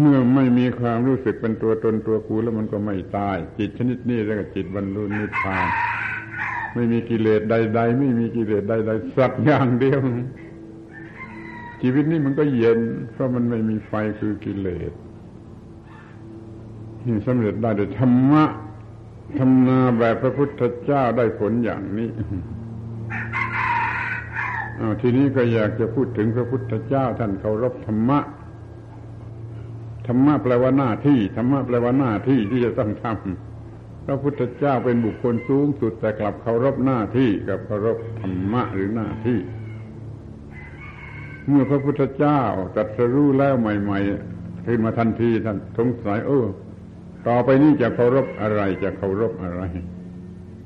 [0.00, 5.66] เมื่อไม่มีความรู้สึกเป็นตัวตนตัวกูแล้วมันก็ไม่ตาย จิตชนิดนี้เรียกว่าจิตบรรลุนิพพาน
[6.74, 10.00] ไม่มีกิเลสใด ๆ ไม่มีกิเลสใด ๆ สักอย่างเดียว
[11.82, 12.80] ชีวิตนี้มันก็เย็น
[13.12, 14.92] เพราะมันไม่มีไฟคือกิเลส
[17.06, 18.44] นี่สำเร็จได้โดยธรรมะ
[19.38, 22.10] ทำนาแบบพระพุทธเจ้าได้ผลอย่างนี้
[25.00, 28.18] ทีนี้ก็อยากจะพูดถึงพระพุทธเจ้าท่านเคารพธรรมะ
[30.08, 39.38] ธรรมะแปลว่าหน้าที่ธรรมะแปลว่าหน้าที่ที่จะต้องทำพระพุทธเจ้าเป็นบุคคลสูงสุดแต่กลับเคารพหน้าที่กับเคารพธรรมะหรือหน้าที่
[41.48, 42.40] เมื่อพระพุทธเจ้า
[42.74, 46.46] ตรัสรู้แล้วใหม่ๆขึ้นมาทันทีท่านสงสัยเออ
[47.28, 49.62] ต่อไปนี้จะเคารพอะไรจะเคารพอะไร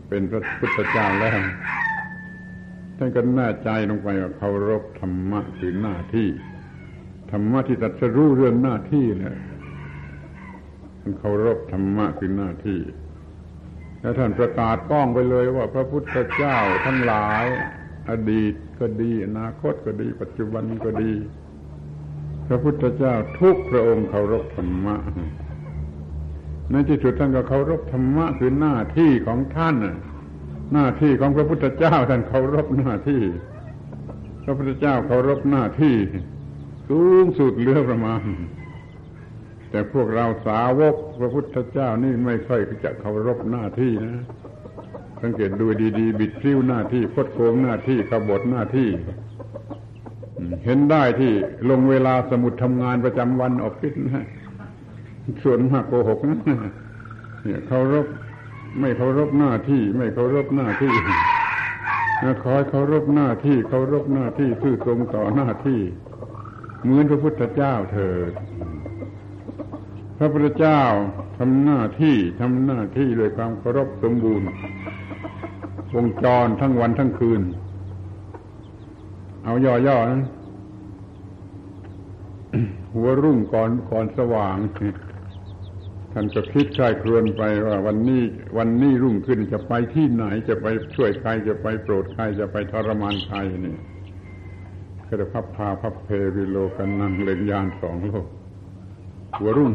[0.08, 1.38] เป็นพระพุทธเจ้าแล้ว
[2.96, 6.28] ท่านก็แน่ใจลงไปว่าเคารพธรรมะคือหน้าที่
[7.32, 9.34] ธรรมะที่ตรัสรู้เรื่องหน้าที่แหละ
[11.00, 12.80] ท่านเคารพธรรมะคือหน้าที่
[14.00, 17.44] แล้วท่านประกาศป้องไปเลยว่า พระพุทธเจ้าทั้งหลาย
[18.10, 21.12] อดีตก็ดี อนาคตก็ดี ปัจจุบันก็ดี
[22.46, 24.96] พระพุทธเจ้าทุกพระองค์เคารพธรรมะ
[26.70, 29.76] ในที่สุดท่านก็เคารพธรรมะคือหน้าที่ของท่าน
[30.72, 33.22] หน้าที่ของพระพุทธเจ้าท่านเคารพหน้าที่
[34.44, 35.96] พระพุทธเจ้าเคารพหน้าที่
[36.88, 38.20] สูงสุดเลือประมาณ
[39.70, 44.24] แต่พวกเราสาวกพระพุทธเจ้านี่ไม่ค่อยจะเคารพหน้าที่นะ
[45.22, 45.66] สังเกตดู
[45.98, 48.88] ดีๆ บิดพลิ้วหน้าที่พดโกงหน้าที่ขบฏหน้าที่
[50.64, 51.32] เห็นได้ที่
[51.70, 54.26] ลงเวลาสมุดทำงานประจำวันออฟฟิศนะ
[55.44, 56.38] ส่วนมากโกหกนะ
[57.44, 58.06] เนี่ยเคารพ
[58.80, 60.92] ไม่เคารพหน้าที่ ไม่เคารพหน้าที่
[62.44, 65.80] คอยเคารพหน้าที่เคารพหน้าที่ซื่อตรงต่อหน้าที่
[66.84, 68.32] เหมือนพระพุทธเจ้าเถิด
[70.18, 70.82] พระพุทธเจ้า
[71.38, 74.48] ทำหน้าที่ทำหน้าที่ด้วยความเคารพสมบูรณ์
[75.94, 77.42] วงจรทั้งวันทั้งคืน
[79.44, 80.22] เอาย่อๆนะ
[82.94, 84.56] หัวรุ่งก่อนก่อนสว่าง
[86.12, 88.22] ท่านจะคิดใครครวนไปว่าวันนี้
[88.58, 93.76] วันนี้รุ่งขึ้นจะไปที่ไหนจะไปช่วยใครจะไปโปรดใครจะไปทรมานใครนี่
[95.14, 98.26] ก็จะพับพาพับเพวิโลกันนังเล่นยานสองโลก
[99.38, 99.72] หัวรุ่ง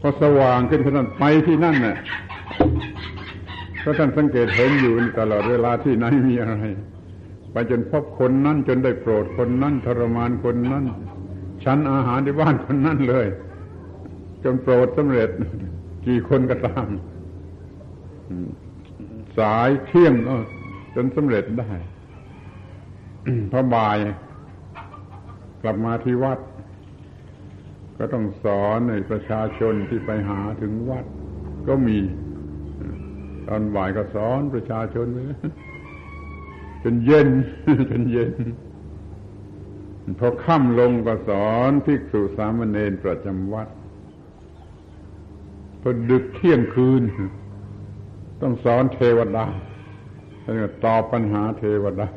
[0.00, 1.96] พอสว่างขึ้นท่านไปที่นั่นน่ะ
[3.82, 6.54] พราะท่านสังเกตเห็นอยู่ตลอดเวลาที่ไหนมีอะไร
[7.52, 10.84] ไปจนพบคนนั้นจนได้โปรดคนนั้นทรมานคนนั้น
[11.64, 13.26] ชั้นอาหารที่บ้านคนนั้นเลย
[14.44, 15.30] จนโปรดสำเร็จ
[16.06, 16.88] กี่คนก็ตาม
[19.38, 20.14] สายเที่ยง
[20.94, 21.70] จนสำเร็จได้
[23.52, 23.96] พระบาย
[25.62, 26.38] กลับมาที่วัด
[27.98, 31.04] ก็ต้องสอนในประชาชนที่ไปหาถึงวัด
[31.68, 31.98] ก็มี
[33.48, 35.18] ตอนบ่ายก็สอนประชาชนไป
[36.82, 37.28] จนเย็น
[37.90, 38.32] จนเย็น
[40.18, 43.68] พอค่ำลงก็สอนภิกษุสามเณรประจำวัด
[45.80, 47.02] พอดึกเที่ยงคืน
[48.40, 49.46] ต้องสอนเทวดา
[50.42, 52.08] ท่านก็ตอบปัญหาเทวดา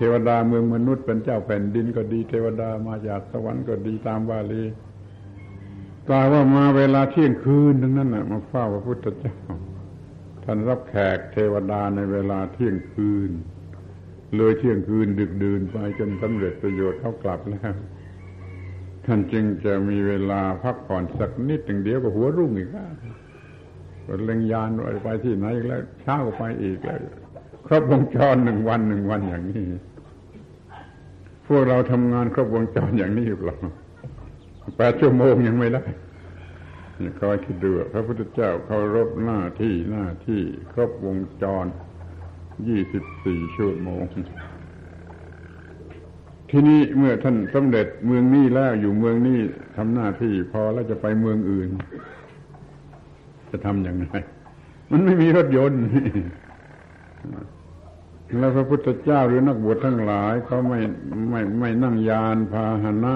[0.00, 4.64] ทวดาเมืองมนุษย์เป็นเจ้าแผ่นดินก็ดี เทวดามาจากสวรรค์ก็ดีตามบาลี
[6.08, 9.36] กล่าวว่ามาเวลาเที่ยงคืนทั้งนั้นนะมาเฝ้าพระพุทธเจ้า
[10.44, 13.30] ท่านรับแขกเทวดาในเวลาเที่ยงคืน
[14.36, 17.74] เลยเที่ยงคืนดึกดื่นไปจนสำเร็จประโยชน์เขากลับแล้ว
[19.06, 22.92] ท่านจึงจะมีเวลาพักผ่อนสักนิดหนึ่งเดียวก็หัวรุ่งอีกแล้ว
[24.24, 24.70] เล็งยาน
[25.04, 27.00] ไปที่ไหนอีกแล้วเช้าก็ไปอีกแล้ว
[27.66, 29.64] ครบวงจรหนึ่งวันหนึ่งวันอย่างนี้
[31.52, 33.56] พวกเราทำงานครบวงจรอย่างนี้หรือเปล่า
[34.78, 35.82] แปดชั่วโมงยังไม่ได้
[37.20, 40.40] คอยคิดดูพระพุทธเจ้าเคารพหน้าที่หน้าที่
[40.72, 41.66] ครบวงจร
[42.68, 44.02] ยี่สิบสี่ชั่วโมง
[46.50, 49.38] ทีนี้เมื่อท่านสำเร็จเมืองนี้แล้วอยู่เมืองนี้
[49.76, 51.68] ทำหน้าที่พอแล้วจะไปเมืองอื่น
[53.50, 54.06] จะทำอย่างไร
[54.90, 55.82] มันไม่มีรถยนต์
[58.38, 60.80] แล้วพระพุทธเจ้าหรือนักบวชทั้งหลายเขาไม่
[61.30, 63.14] ไม่ไม่นั่งยานพาหนะ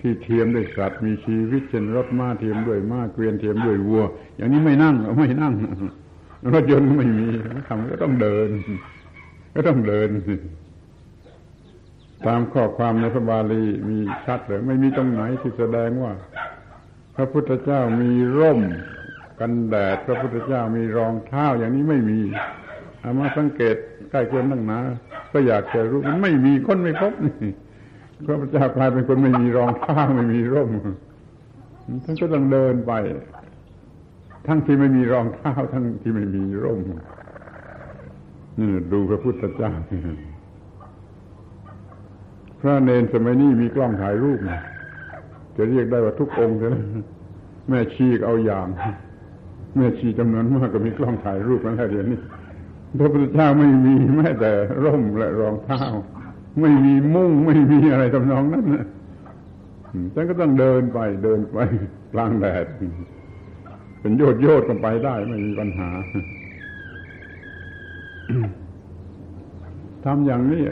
[0.00, 4.04] ที่เทียมด้วยสัตว์มีชีวิตเช่นรถม้าเทียมด้วยม้าเกวียนเทียมด้วยวัว
[4.36, 5.54] อย่างนี้ไม่นั่งไม่นั่ง
[6.52, 7.26] รถยนต์ก็ไม่มี
[7.68, 8.48] ทำก็ต้องเดิน
[9.54, 10.10] ก็ต้องเดิน
[12.26, 16.12] ตามข้อความในพระบาลีมีชัดเลยไม่มีตรงไหนที่แสดงว่า
[17.16, 18.60] พระพุทธเจ้ามีร่ม
[19.40, 22.20] กันแดด พระพุทธเจ้ามีรองเท้าอย่างนี้ไม่มี
[23.00, 23.76] เอามาสังเกต
[24.12, 24.78] ใกล้เคียงตั้งนา
[25.32, 27.52] ก็อยากจะรู้มันไม่มีคนไม่พบนี่
[28.26, 30.70] พระพุทธเจ้ากลายเป็นคนไม่มีรองเท้าไม่มีร่ม
[32.04, 32.92] ท่านก็ต้องเดินไป
[34.46, 36.78] ทั้งที่ไม่มีรองเท้าทั้งที่ไม่มีร่ม
[38.58, 39.72] นี่ดูพระพุทธเจ้า
[42.60, 44.60] พระเนนสมัยนี้มีกล้องถ่ายรูปนะ
[45.56, 46.74] จะเรียกได้ว่าทุกองค์เลย
[47.68, 48.66] แม่ชีเอาอย่าง
[49.76, 52.18] แม่ชีจำนวนมากก็มีกล้องถ่ายรูปมาแล้วเดี๋ยวนี้
[52.98, 54.52] พระพุทธเจ้าไม่มีแม้แต่
[54.84, 55.82] ร่มและรองเท้า
[56.60, 58.64] ไม่มีมุ้งไม่มีอะไรทำนองนั้น
[60.14, 61.58] ฉันก็ต้องเดินไปเดินไป
[62.12, 62.66] กลางแดด
[64.00, 65.88] เป็นโยดโยดกันไปได้ไม่มีปัญหา
[70.04, 70.62] ทำอย่างนี้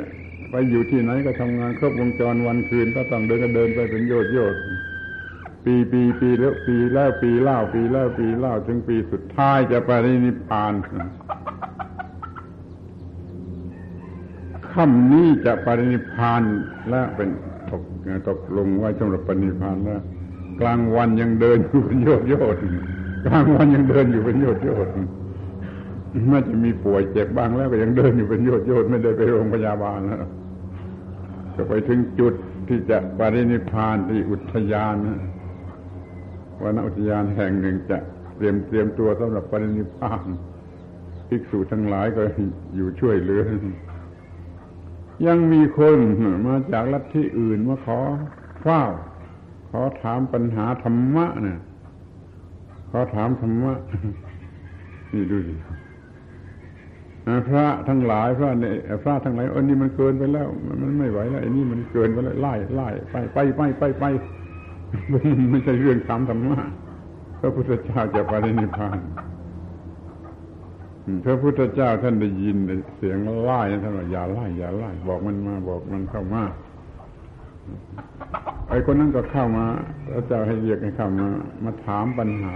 [0.51, 4.55] ไปอยู่ที่ไหนก็ทำงานครบวงจรวันคืนถ้าต้องเดินก็เดินไปเป็นโยดโยด
[5.65, 9.91] ปีปีปีแล้วปีแล้วปีเล่าปีแล้วปีเล่าถึงปีสุดท้ายจะไป
[10.25, 10.73] นิพพาน
[14.73, 16.43] ค่ำนี้จะปรินิพาน
[16.91, 17.29] แล้วเป็น
[17.71, 17.83] ตก
[18.29, 20.03] ตกลงไว้สำหรับปรินิพานแล้ว
[20.61, 22.57] กลางวันยังเดินอยู่เป็นโยดโยด
[23.27, 24.89] กลางวันยังเดินอยู่เป็นโยดโยด
[26.29, 30.19] แม้จะมีป่วยเจ็บบ้างแล้วก็ยังเดินอยู่เป็นโยดโยดไม่ได้ไปโรงพยาบาลแล้ว
[31.57, 32.35] ก็ไปถึงจุด
[32.69, 34.97] ที่จะปรินิพานที่อุทยาน
[36.63, 37.99] วันอุทยานแห่งหนึ่งจะ
[38.37, 40.27] เตรียมเตรียมตัวสำหรับปรินิพาน
[41.29, 42.23] ภิกษุทั้งหลายก็
[42.77, 43.43] อยู่ช่วยเหลือ
[45.27, 45.99] ยังมีคน
[46.47, 47.99] มาจากลัทธิอื่นมาขอ
[48.63, 48.83] เฝ้า
[49.71, 51.59] ขอถามปัญหาธรรมะเนี่ย
[52.91, 53.73] ขอถามธรรมะ
[55.13, 55.55] นี่ดูสิ
[57.49, 64.05] พระทั้งหลายพระเนี่ยพระทั้งหลายเออนี่มันเกินไปแล้ว มันไม่ไหวแล้วไอ้นี่มันเกินไปแล้วไล่ไล่ไปไปไปไปไป
[65.51, 66.61] ไม่ใช่เรื่องธรรมธรรมะ
[67.41, 68.99] พระพุทธเจ้าจะไปนิพพาน
[71.25, 72.57] พระพุทธเจ้าท่านได้ยิน
[72.97, 76.45] เสียงไล่ท่านว่าอย่าไล่อย่าไล่บอกมันมาบอกมันเข้ามา
[78.69, 79.67] ไอ้คนนั้นก็เข้ามา
[80.13, 81.29] พระเจ้าให้เรียกให้เข้ามา
[81.65, 82.55] มาถามปัญหา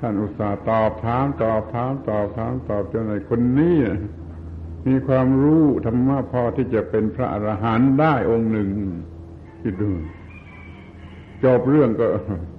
[0.00, 3.76] ท่านอุตส่าห์ตอบถามตอบถามตอบถามตอบจนไอ้คนนี้
[4.86, 8.68] มีความรู้ธรรมะพอที่จะเป็นพระอรหันต์ได้องค์หนึ่ง
[9.62, 9.90] คิดดู
[11.44, 12.06] จบเรื่องก็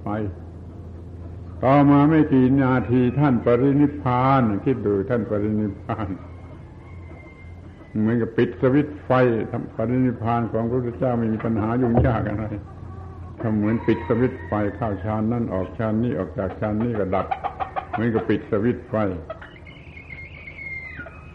[0.04, 0.08] ไป
[1.64, 6.08] ต่อมาไม่กี่นาทีท่านปรินิพาน คิดดูท่านปรินิพาน
[7.98, 9.10] เหมือนกับปิดสวิตไฟ
[9.50, 12.46] ทำปรินิพานของพระพุทธเจ้าไม่มีปัญหายุ่งยากอะไร
[13.40, 17.26] ทำเหมือนปิดสวิตไฟเข้าชานนั่นออกชานนี้ออกจากชานนี้ก็ดับ
[17.92, 18.94] เหมือนกับปิดสวิตไฟ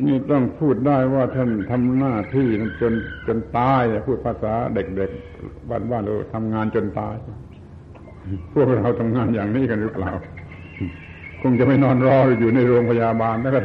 [0.06, 2.48] นี่ต้องพูดได้ว่าท่านทำหน้าที่
[2.82, 2.94] จน
[3.28, 7.16] จนตายพูดภาษาเด็กๆบ้านๆเราทำงานจนตาย
[8.54, 10.12] พวกเราทำงานอย่างนี้กันหรือเปล่า
[11.42, 13.62] คงจะไม่นอนรออยู่ในโรงพยาบาลแล้วก็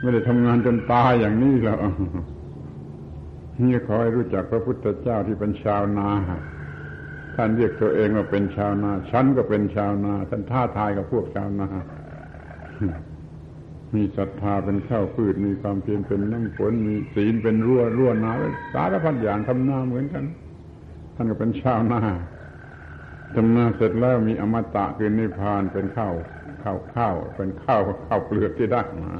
[0.00, 1.78] ไม่ได้ทำงานจนตายอย่างนี้แล้ว
[3.62, 6.08] นี่ขอให้รู้จักพระพุทธเจ้าที่เป็นชาวนา
[7.36, 11.68] ท่านเรียกตัวเองว่าเป็นชาวนาฉันก็เป็นชาวนา ท่านท้าทายกับพวกชาวนา
[13.94, 18.32] มีศรัทธาเป็นข้าวพืชมีความเพียรเป็นน้ำฝนมีศีลเป็นรั้วรั้วนา
[18.74, 20.24] สารพัดอย่างทำนาเหมือนกัน
[21.14, 22.00] ท่านก็เป็นชาวนา
[23.34, 26.14] ทำนาเสร็จแล้วมีอมตะคือนิพพานเป็นข้าว
[26.62, 29.14] ข้าวข้าวเป็นข้าวข้าวเปลือกที่ได้มา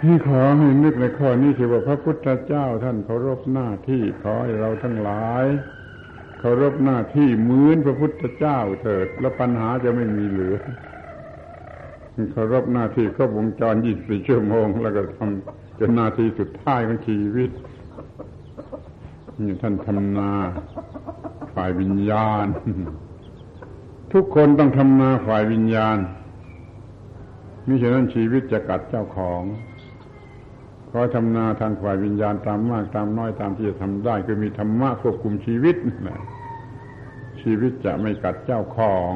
[0.00, 5.44] ที่ขอให้นึกในข้อนี้คือว่าพระพุทธเจ้าท่านเคารพหน้าที่ขอให้เราทั้งหลาย
[6.38, 10.56] เคารพหน้าที่เหมือนพระพุทธเจ้าเถิด แล้วปัญหาจะไม่มีเหลือ
[12.32, 17.50] เคารพหน้าที่ครบวงจร24ชั่วโมง แล้วก็ทำจนนาทีสุดท้ายของชีวิต
[19.40, 20.32] นี่ท่านทำนา
[21.64, 22.46] ฝ่ายวิญญาณ
[24.12, 25.98] ทุกคนต้องทำนาฝ่ายวิญญาณ
[27.66, 29.42] มิฉะนั้นชีวิตจะกัดเจ้าของ
[30.90, 36.20] ขอทำนาทางฝ่ายวิญญาณตามมากตามน้อยตามที่จะทำได้ คือมีธรรมะควบคุมชีวิตนะ
[37.42, 39.14] ชีวิตจะไม่กัดเจ้าของ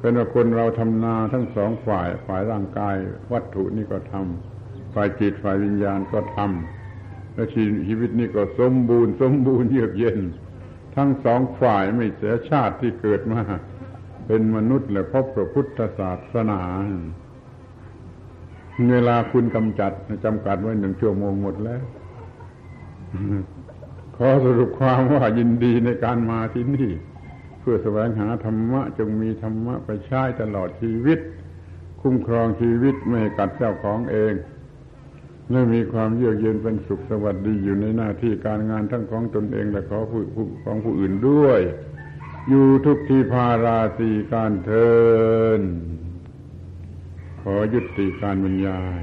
[0.00, 2.96] เป็นว่าคนเราทำนาทั้งสองฝ่ายฝ่ายร่างกาย
[3.32, 10.20] วัตถุนี่ก็ทำฝ่ายจิตฝ่ายวิญญาณก็ทำและชีวิตนี่ก็สมบูรณ์ สมบูรณ์เยือกเย็น
[10.98, 13.40] ทั้งสองฝ่ายไม่เสียชาติที่เกิดมา
[14.26, 16.60] เป็นมนุษย์และพบพระพุทธศาสนา
[18.90, 19.92] เวลาคุณกำจัด
[20.24, 21.82] จำกัดไว้หนึ่งชั่วโมงหมดแล้ว
[24.16, 26.90] ขอสรุปความว่ายินดีในการมาที่นี่
[27.60, 31.18] เพื่อแสวงหาธรรมะ จงมีธรรมะไปใช้ตลอดชีวิต
[32.02, 34.32] คุ้มครองชีวิตไม่กัดเจ้าของเอง
[35.52, 40.22] ได้มีความเยือกเย็นเป็นสุขสวัสดีอยู่ในหน้าที่การงานทั้งของตนเองและของผู้
[40.64, 41.60] ของผู้อื่นด้วย
[42.48, 44.92] อยู่ทุกที่พาราตีการเทิ
[45.58, 45.60] น
[47.42, 49.02] ขอยุติการบรรยาย